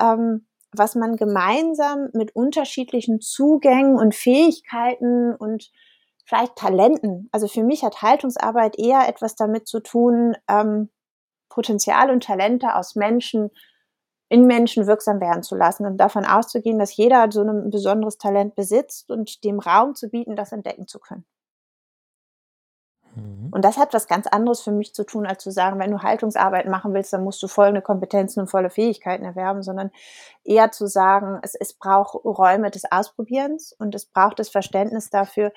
[0.00, 5.70] ähm, was man gemeinsam mit unterschiedlichen Zugängen und Fähigkeiten und
[6.24, 10.90] vielleicht Talenten, also für mich hat Haltungsarbeit eher etwas damit zu tun, ähm,
[11.48, 13.50] Potenzial und Talente aus Menschen
[14.28, 18.54] in Menschen wirksam werden zu lassen und davon auszugehen, dass jeder so ein besonderes Talent
[18.54, 21.24] besitzt und dem Raum zu bieten, das entdecken zu können.
[23.18, 23.48] Mhm.
[23.50, 26.02] Und das hat was ganz anderes für mich zu tun, als zu sagen, wenn du
[26.02, 29.90] Haltungsarbeit machen willst, dann musst du folgende Kompetenzen und volle Fähigkeiten erwerben, sondern
[30.44, 35.52] eher zu sagen, es, es braucht Räume des Ausprobierens und es braucht das Verständnis dafür,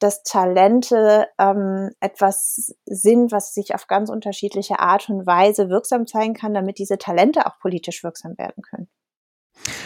[0.00, 6.34] dass Talente ähm, etwas sind, was sich auf ganz unterschiedliche Art und Weise wirksam zeigen
[6.34, 8.88] kann, damit diese Talente auch politisch wirksam werden können.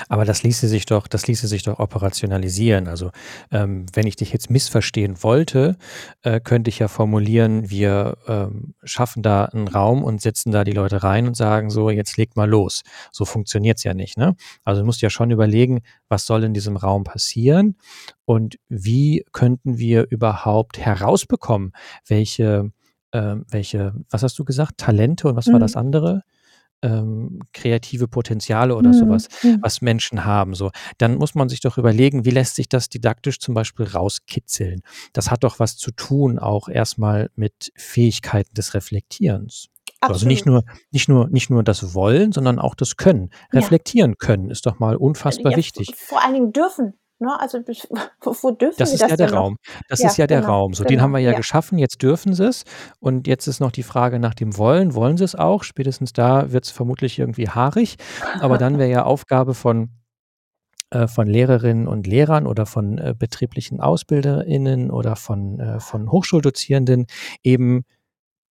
[0.09, 2.89] Aber das ließe sich doch, das ließe sich doch operationalisieren.
[2.89, 3.11] Also
[3.51, 5.77] ähm, wenn ich dich jetzt missverstehen wollte,
[6.23, 10.73] äh, könnte ich ja formulieren, wir ähm, schaffen da einen Raum und setzen da die
[10.73, 12.83] Leute rein und sagen so, jetzt legt mal los.
[13.13, 14.17] So funktioniert es ja nicht.
[14.17, 14.37] Ne?
[14.65, 17.77] Also du musst ja schon überlegen, was soll in diesem Raum passieren
[18.25, 21.73] und wie könnten wir überhaupt herausbekommen,
[22.07, 22.71] welche,
[23.13, 25.55] äh, welche, was hast du gesagt, Talente und was mhm.
[25.55, 26.23] war das andere?
[26.85, 28.95] Ähm, kreative Potenziale oder mhm.
[28.95, 29.29] sowas,
[29.61, 30.55] was Menschen haben.
[30.55, 34.83] So, dann muss man sich doch überlegen, wie lässt sich das didaktisch zum Beispiel rauskitzeln.
[35.13, 39.69] Das hat doch was zu tun, auch erstmal mit Fähigkeiten des Reflektierens.
[40.01, 40.15] Absolut.
[40.15, 43.31] Also nicht nur, nicht nur, nicht nur das Wollen, sondern auch das Können.
[43.53, 44.17] Reflektieren ja.
[44.19, 45.95] können ist doch mal unfassbar ja, wichtig.
[45.97, 46.95] Vor allen Dingen dürfen.
[47.19, 47.39] Ne?
[47.39, 47.59] Also
[48.21, 49.57] wo, dürfen das Sie ist das ja der Raum.
[49.89, 50.75] Das ja, ist ja der genau, Raum.
[50.75, 51.79] So, genau, den haben wir ja, ja, geschaffen.
[51.79, 52.65] Jetzt dürfen Sie es.
[53.01, 54.95] Und jetzt ist noch die Frage nach dem Wollen.
[54.95, 55.63] Wollen Sie es auch?
[55.63, 57.97] Spätestens da wird es vermutlich irgendwie haarig.
[58.41, 59.91] Aber dann wäre ja Aufgabe von
[60.91, 67.07] äh, von Lehrerinnen und Lehrern oder von äh, betrieblichen AusbilderInnen oder von, äh, von Hochschuldozierenden
[67.43, 67.85] eben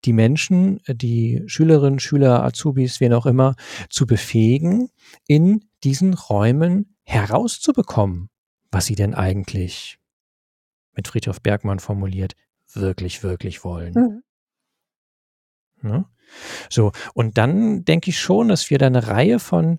[0.05, 3.55] die Menschen, die Schülerinnen, Schüler, Azubis, wen auch immer,
[3.89, 4.89] zu befähigen,
[5.29, 8.29] in diesen Räumen herauszubekommen,
[8.73, 10.01] was sie denn eigentlich,
[10.95, 12.35] mit Friedhof Bergmann formuliert,
[12.73, 13.95] wirklich, wirklich wollen.
[13.95, 15.89] Mhm.
[15.89, 16.05] Ne?
[16.71, 19.79] So, und dann denke ich schon, dass wir da eine Reihe von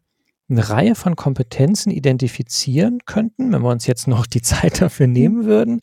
[0.50, 5.14] eine Reihe von Kompetenzen identifizieren könnten, wenn wir uns jetzt noch die Zeit dafür mhm.
[5.14, 5.80] nehmen würden,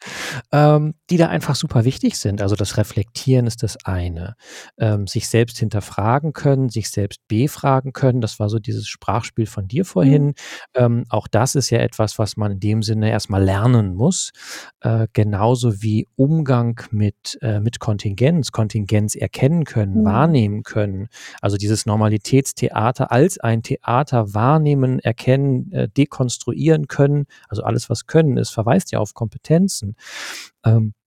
[0.52, 2.42] ähm, die da einfach super wichtig sind.
[2.42, 4.36] Also das Reflektieren ist das eine.
[4.78, 8.20] Ähm, sich selbst hinterfragen können, sich selbst befragen können.
[8.20, 10.26] Das war so dieses Sprachspiel von dir vorhin.
[10.26, 10.34] Mhm.
[10.74, 14.30] Ähm, auch das ist ja etwas, was man in dem Sinne erstmal lernen muss.
[14.80, 20.04] Äh, genauso wie Umgang mit, äh, mit Kontingenz, Kontingenz erkennen können, mhm.
[20.04, 21.08] wahrnehmen können.
[21.40, 27.26] Also dieses Normalitätstheater als ein Theater wahrnehmen wahrnehmen, erkennen, äh, dekonstruieren können.
[27.48, 29.96] Also alles, was können ist, verweist ja auf Kompetenzen.
[30.64, 30.99] Ähm, äh,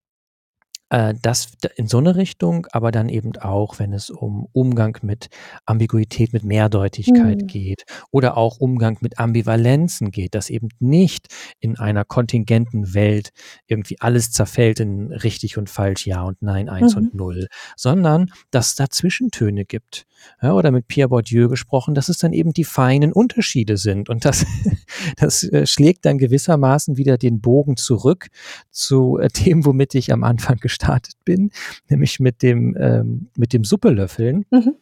[1.21, 5.29] das in so eine Richtung, aber dann eben auch, wenn es um Umgang mit
[5.65, 7.47] Ambiguität, mit Mehrdeutigkeit mhm.
[7.47, 13.31] geht oder auch Umgang mit Ambivalenzen geht, dass eben nicht in einer kontingenten Welt
[13.65, 17.01] irgendwie alles zerfällt in richtig und falsch, ja und nein, eins mhm.
[17.01, 20.05] und null, sondern dass es da Zwischentöne gibt.
[20.41, 24.07] Ja, oder mit Pierre Bourdieu gesprochen, dass es dann eben die feinen Unterschiede sind.
[24.07, 24.45] Und das,
[25.17, 28.27] das äh, schlägt dann gewissermaßen wieder den Bogen zurück
[28.71, 31.51] zu äh, dem, womit ich am Anfang gestartet gestartet bin,
[31.89, 34.45] nämlich mit dem, ähm, mit dem Suppelöffeln.
[34.51, 34.75] Mhm.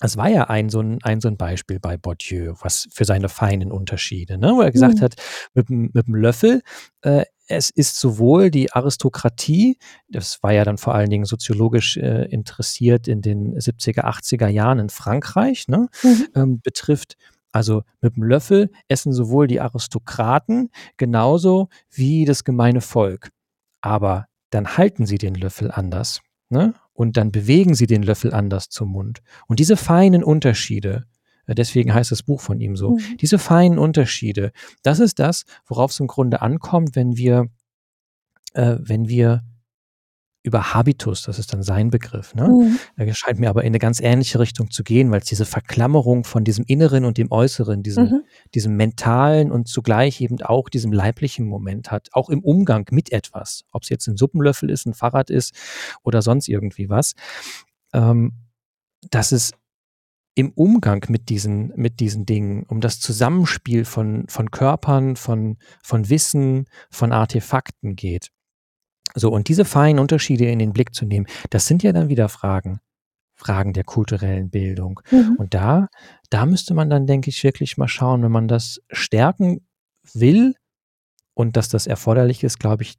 [0.00, 3.28] Das war ja ein so ein, ein so ein Beispiel bei Bourdieu, was für seine
[3.28, 4.52] feinen Unterschiede, ne?
[4.56, 5.00] wo er gesagt mhm.
[5.00, 5.14] hat,
[5.54, 6.62] mit, mit dem Löffel,
[7.02, 9.78] äh, es ist sowohl die Aristokratie,
[10.08, 14.78] das war ja dann vor allen Dingen soziologisch äh, interessiert in den 70er, 80er Jahren
[14.78, 15.88] in Frankreich, ne?
[16.02, 16.28] Mhm.
[16.34, 17.16] Ähm, betrifft
[17.52, 23.28] also mit dem Löffel essen sowohl die Aristokraten genauso wie das gemeine Volk.
[23.82, 26.20] Aber dann halten sie den Löffel anders.
[26.48, 26.74] Ne?
[26.92, 29.22] Und dann bewegen sie den Löffel anders zum Mund.
[29.48, 31.06] Und diese feinen Unterschiede
[31.46, 32.92] Äh, deswegen heißt das Buch von ihm so.
[32.92, 33.16] Mhm.
[33.20, 37.48] Diese feinen Unterschiede, das ist das, worauf es im Grunde ankommt, wenn wir,
[38.54, 39.42] äh, wenn wir
[40.44, 42.48] über Habitus, das ist dann sein Begriff, ne?
[42.48, 42.78] Mhm.
[42.96, 46.24] Er scheint mir aber in eine ganz ähnliche Richtung zu gehen, weil es diese Verklammerung
[46.24, 48.22] von diesem Inneren und dem Äußeren, diesem, Mhm.
[48.54, 53.64] diesem mentalen und zugleich eben auch diesem leiblichen Moment hat, auch im Umgang mit etwas,
[53.70, 55.54] ob es jetzt ein Suppenlöffel ist, ein Fahrrad ist
[56.02, 57.14] oder sonst irgendwie was,
[57.94, 58.32] ähm,
[59.10, 59.52] dass es
[60.34, 66.08] im Umgang mit diesen, mit diesen Dingen, um das Zusammenspiel von, von Körpern, von, von
[66.08, 68.30] Wissen, von Artefakten geht.
[69.14, 72.28] So, und diese feinen Unterschiede in den Blick zu nehmen, das sind ja dann wieder
[72.28, 72.80] Fragen,
[73.34, 75.00] Fragen der kulturellen Bildung.
[75.10, 75.36] Mhm.
[75.38, 75.88] Und da,
[76.30, 79.66] da müsste man dann, denke ich, wirklich mal schauen, wenn man das stärken
[80.14, 80.54] will
[81.34, 82.98] und dass das erforderlich ist, glaube ich,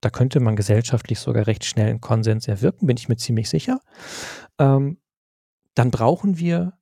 [0.00, 3.80] da könnte man gesellschaftlich sogar recht schnell einen Konsens erwirken, bin ich mir ziemlich sicher.
[4.58, 4.98] Ähm,
[5.74, 6.74] dann brauchen wir,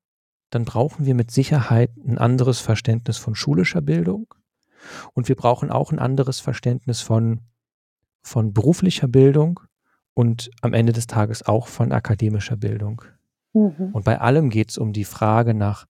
[0.51, 4.35] dann brauchen wir mit Sicherheit ein anderes Verständnis von schulischer Bildung
[5.13, 7.41] und wir brauchen auch ein anderes Verständnis von,
[8.25, 9.61] von beruflicher Bildung
[10.15, 13.03] und am Ende des Tages auch von akademischer Bildung.
[13.53, 13.91] Mhm.
[13.93, 15.87] Und bei allem geht es um die Frage nach,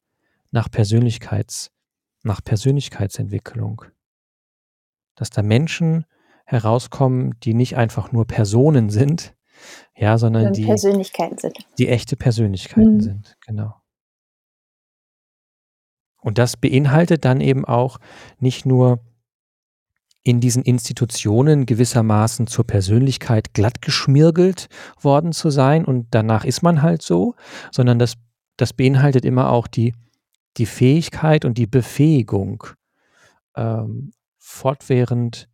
[0.50, 1.70] nach Persönlichkeits,
[2.22, 3.82] nach Persönlichkeitsentwicklung.
[5.14, 6.04] Dass da Menschen
[6.44, 9.34] herauskommen, die nicht einfach nur Personen sind,
[9.96, 11.56] ja, sondern die, Persönlichkeiten sind.
[11.78, 13.00] die echte Persönlichkeiten Mhm.
[13.00, 13.80] sind, genau.
[16.20, 17.98] Und das beinhaltet dann eben auch
[18.38, 18.98] nicht nur
[20.24, 24.68] in diesen Institutionen gewissermaßen zur Persönlichkeit glatt geschmirgelt
[25.00, 27.34] worden zu sein und danach ist man halt so,
[27.70, 28.14] sondern das,
[28.56, 29.94] das beinhaltet immer auch die,
[30.56, 32.64] die Fähigkeit und die Befähigung,
[33.54, 35.48] ähm, fortwährend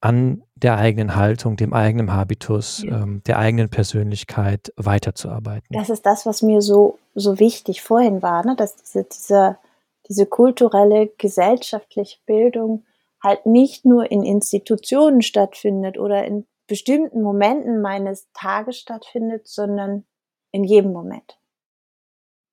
[0.00, 3.02] an der eigenen Haltung, dem eigenen Habitus, Ja.
[3.02, 5.68] ähm, der eigenen Persönlichkeit weiterzuarbeiten.
[5.70, 8.56] Das ist das, was mir so, so wichtig vorhin war, ne?
[8.56, 9.58] dass diese, diese,
[10.08, 12.84] diese kulturelle, gesellschaftliche Bildung
[13.26, 20.06] halt nicht nur in Institutionen stattfindet oder in bestimmten Momenten meines Tages stattfindet, sondern
[20.52, 21.36] in jedem Moment.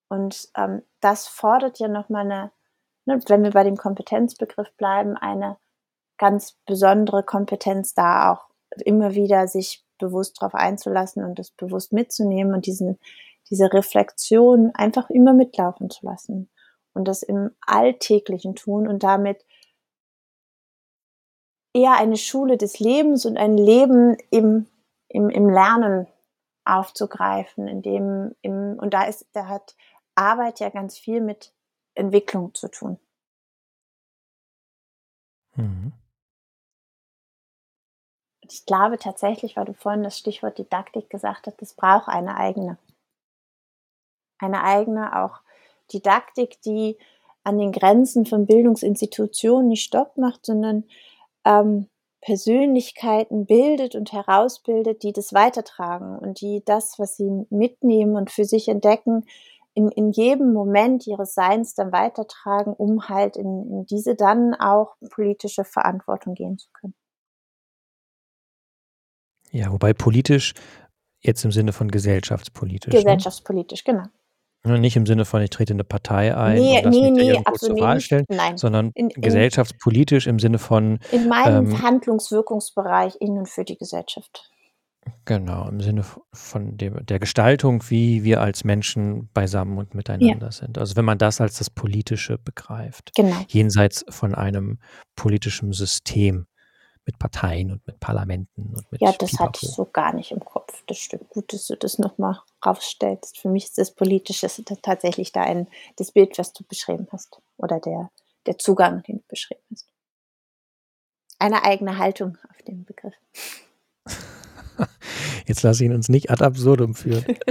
[0.09, 2.51] Und ähm, das fordert ja nochmal eine,
[3.05, 5.57] ne, wenn wir bei dem Kompetenzbegriff bleiben, eine
[6.17, 8.49] ganz besondere Kompetenz da auch
[8.83, 12.99] immer wieder sich bewusst darauf einzulassen und das bewusst mitzunehmen und diesen,
[13.51, 16.49] diese Reflexion einfach immer mitlaufen zu lassen
[16.93, 19.45] und das im Alltäglichen tun und damit
[21.73, 24.67] eher eine Schule des Lebens und ein Leben im,
[25.09, 26.07] im, im Lernen
[26.65, 29.75] aufzugreifen, in dem, im, und da ist, da hat
[30.15, 31.51] Arbeit ja ganz viel mit
[31.95, 32.99] Entwicklung zu tun.
[35.55, 35.91] Mhm.
[38.41, 42.77] Ich glaube tatsächlich, weil du vorhin das Stichwort Didaktik gesagt hast, es braucht eine eigene.
[44.37, 45.41] Eine eigene auch
[45.91, 46.97] Didaktik, die
[47.43, 50.83] an den Grenzen von Bildungsinstitutionen nicht Stopp macht, sondern
[51.45, 51.87] ähm,
[52.21, 58.45] Persönlichkeiten bildet und herausbildet, die das weitertragen und die das, was sie mitnehmen und für
[58.45, 59.25] sich entdecken,
[59.73, 64.95] in, in jedem Moment ihres Seins dann weitertragen, um halt in, in diese dann auch
[65.09, 66.93] politische Verantwortung gehen zu können.
[69.51, 70.53] Ja, wobei politisch
[71.21, 72.93] jetzt im Sinne von gesellschaftspolitisch.
[72.93, 74.05] Gesellschaftspolitisch, genau.
[74.65, 77.21] Nicht im Sinne von, ich trete in eine Partei ein Nee, und lass nee, mich
[77.23, 78.57] nee, irgendwo zur Wahl stellen, Nein.
[78.57, 83.75] sondern In- in- gesellschaftspolitisch im Sinne von, In meinem Ähm, Handlungswirkungsbereich in und für die
[83.77, 84.49] Gesellschaft.
[85.25, 90.77] genau, im Sinne von dem, der Gestaltung, wie wir als Menschen beisammen und miteinander sind.
[90.77, 93.35] Also wenn man das als das Politische begreift, Genau.
[93.49, 94.79] jenseits von einem
[95.17, 96.45] politischen System
[97.05, 99.75] mit Parteien und mit Parlamenten und mit Ja, das hatte ich Pipapo.
[99.75, 100.83] so gar nicht im Kopf.
[100.87, 101.29] Das stimmt.
[101.29, 103.37] Gut, dass du das nochmal rausstellst.
[103.37, 104.47] Für mich ist das Politische
[104.81, 107.41] tatsächlich da ein, das Bild, was du beschrieben hast.
[107.57, 108.09] Oder der,
[108.45, 109.87] der Zugang, den du beschrieben hast.
[111.39, 113.15] Eine eigene Haltung auf den Begriff.
[115.45, 117.25] Jetzt lass ihn uns nicht ad absurdum führen.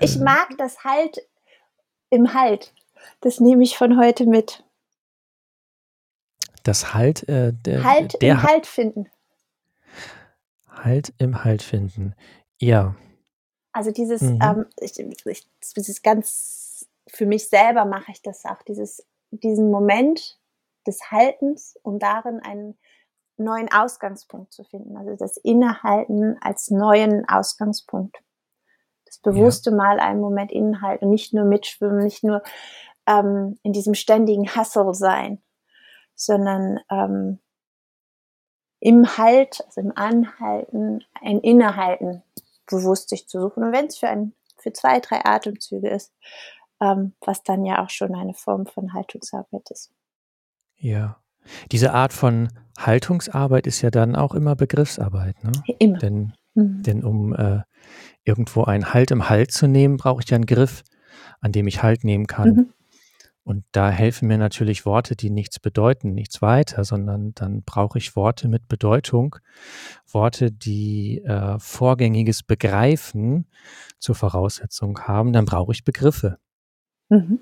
[0.00, 1.18] Ich mag das Halt
[2.10, 2.72] im Halt.
[3.20, 4.62] Das nehme ich von heute mit.
[6.68, 9.08] Das Halt, äh, der, Halt der im Halt finden.
[10.68, 12.14] Halt im Halt finden.
[12.58, 12.94] Ja,
[13.72, 14.38] Also dieses, Mhm.
[14.42, 20.38] ähm, ich, ich, ist ganz, für mich selber mache ich das auch, dieses, diesen Moment
[20.86, 22.76] des Haltens, um darin einen
[23.38, 24.94] neuen Ausgangspunkt zu finden.
[24.98, 28.18] Also das Innehalten als neuen Ausgangspunkt.
[29.06, 32.42] Das bewusste Mal einen Moment innehalten, nicht nur mitschwimmen, nicht nur
[33.06, 35.40] ähm, in diesem ständigen Hustle sein,
[36.18, 37.38] sondern ähm,
[38.80, 42.22] im Halt, also im Anhalten, ein Innehalten
[42.66, 43.64] bewusst sich zu suchen.
[43.64, 46.12] Und wenn es für ein, für zwei, drei Atemzüge ist,
[46.80, 49.92] ähm, was dann ja auch schon eine Form von Haltungsarbeit ist.
[50.76, 51.18] Ja.
[51.72, 52.48] Diese Art von
[52.78, 55.52] Haltungsarbeit ist ja dann auch immer Begriffsarbeit, ne?
[55.78, 55.98] Immer.
[55.98, 56.82] Denn, mhm.
[56.82, 57.62] denn um äh,
[58.24, 60.82] irgendwo einen Halt im Halt zu nehmen, brauche ich ja einen Griff,
[61.40, 62.48] an dem ich Halt nehmen kann.
[62.48, 62.72] Mhm.
[63.48, 68.14] Und da helfen mir natürlich Worte, die nichts bedeuten, nichts weiter, sondern dann brauche ich
[68.14, 69.36] Worte mit Bedeutung,
[70.06, 73.46] Worte, die äh, vorgängiges Begreifen
[73.98, 76.38] zur Voraussetzung haben, dann brauche ich Begriffe.
[77.08, 77.38] Mhm.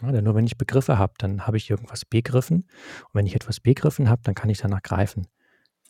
[0.00, 2.66] Ja, denn nur wenn ich Begriffe habe, dann habe ich irgendwas begriffen.
[3.02, 5.26] Und wenn ich etwas begriffen habe, dann kann ich danach greifen.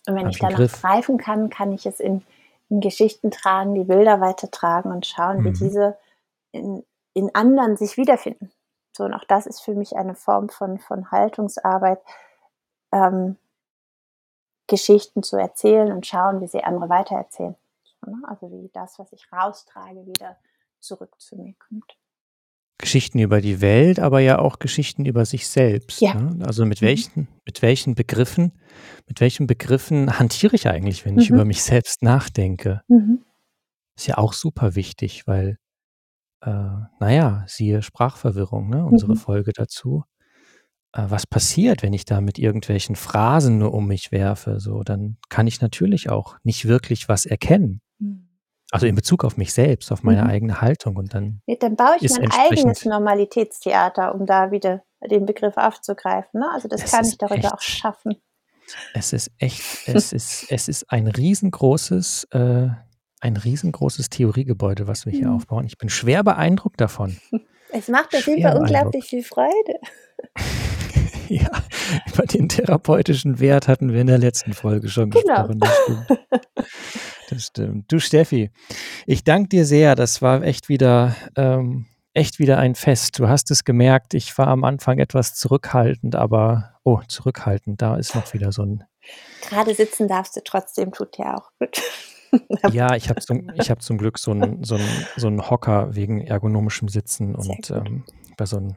[0.09, 0.82] Und wenn ich danach Griff.
[0.82, 2.22] greifen kann, kann ich es in,
[2.68, 5.44] in, Geschichten tragen, die Bilder weitertragen und schauen, mhm.
[5.44, 5.97] wie diese
[6.51, 6.82] in,
[7.14, 8.51] in anderen sich wiederfinden.
[8.97, 12.01] So, und auch das ist für mich eine Form von, von Haltungsarbeit,
[12.92, 13.36] ähm,
[14.68, 17.57] Geschichten zu erzählen und schauen, wie sie andere weitererzählen.
[18.07, 18.22] Ne?
[18.26, 20.38] Also wie das, was ich raustrage, wieder
[20.80, 21.99] zurück zu mir kommt.
[22.78, 26.01] Geschichten über die Welt, aber ja auch Geschichten über sich selbst.
[26.01, 26.14] Ja.
[26.14, 26.47] Ne?
[26.47, 26.86] Also mit mhm.
[26.86, 27.28] welchen, mhm.
[27.44, 28.53] mit welchen Begriffen,
[29.07, 31.36] mit welchen Begriffen hantiere ich eigentlich, wenn ich mhm.
[31.36, 32.82] über mich selbst nachdenke?
[32.88, 33.22] Mhm.
[33.94, 35.59] Ist ja auch super wichtig, weil
[36.47, 39.16] äh, naja, siehe Sprachverwirrung, ne, unsere mhm.
[39.16, 40.05] Folge dazu.
[40.92, 44.61] Äh, was passiert, wenn ich da mit irgendwelchen Phrasen nur um mich werfe?
[44.61, 47.80] So, dann kann ich natürlich auch nicht wirklich was erkennen.
[47.99, 48.28] Mhm.
[48.70, 50.30] Also in Bezug auf mich selbst, auf meine mhm.
[50.30, 51.42] eigene Haltung und dann.
[51.47, 56.40] Ja, dann baue ich mein eigenes Normalitätstheater, um da wieder den Begriff aufzugreifen.
[56.40, 56.51] Ne?
[56.53, 58.16] Also das kann ich darüber echt, auch schaffen.
[58.94, 62.68] Es ist echt, es ist, es ist ein riesengroßes äh,
[63.21, 65.37] ein riesengroßes Theoriegebäude, was wir hier mhm.
[65.37, 65.67] aufbauen.
[65.67, 67.17] Ich bin schwer beeindruckt davon.
[67.73, 69.81] Es macht auf jeden Fall unglaublich viel Freude.
[71.29, 71.51] ja,
[72.07, 75.49] über den therapeutischen Wert hatten wir in der letzten Folge schon genau.
[75.49, 75.59] gesprochen.
[75.59, 76.49] Das stimmt.
[77.29, 77.93] das stimmt.
[77.93, 78.51] Du Steffi,
[79.05, 79.97] ich danke dir sehr.
[79.97, 83.19] Das war echt wieder, ähm, echt wieder ein Fest.
[83.19, 88.14] Du hast es gemerkt, ich war am Anfang etwas zurückhaltend, aber oh, zurückhaltend, da ist
[88.14, 88.85] noch wieder so ein.
[89.49, 91.83] Gerade sitzen darfst du trotzdem, tut ja auch gut.
[92.72, 94.79] ja, ich habe zum, hab zum Glück so einen so
[95.16, 98.05] so ein Hocker wegen ergonomischem Sitzen und ähm,
[98.37, 98.77] bei so einem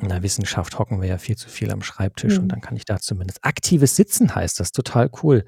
[0.00, 2.44] in der Wissenschaft hocken wir ja viel zu viel am Schreibtisch mhm.
[2.44, 5.44] und dann kann ich da zumindest aktives Sitzen heißt das, total cool.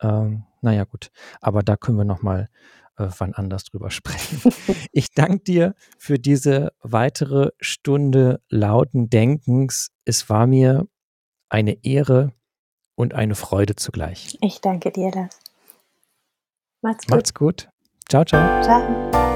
[0.00, 1.10] Ähm, naja, gut,
[1.40, 2.48] aber da können wir nochmal
[2.96, 4.52] äh, wann anders drüber sprechen.
[4.92, 9.90] ich danke dir für diese weitere Stunde lauten Denkens.
[10.04, 10.86] Es war mir
[11.48, 12.32] eine Ehre
[12.94, 14.38] und eine Freude zugleich.
[14.40, 15.43] Ich danke dir das.
[16.84, 17.14] Macht's gut.
[17.16, 17.68] Macht's gut.
[18.10, 18.62] Ciao, ciao.
[18.62, 19.33] Ciao.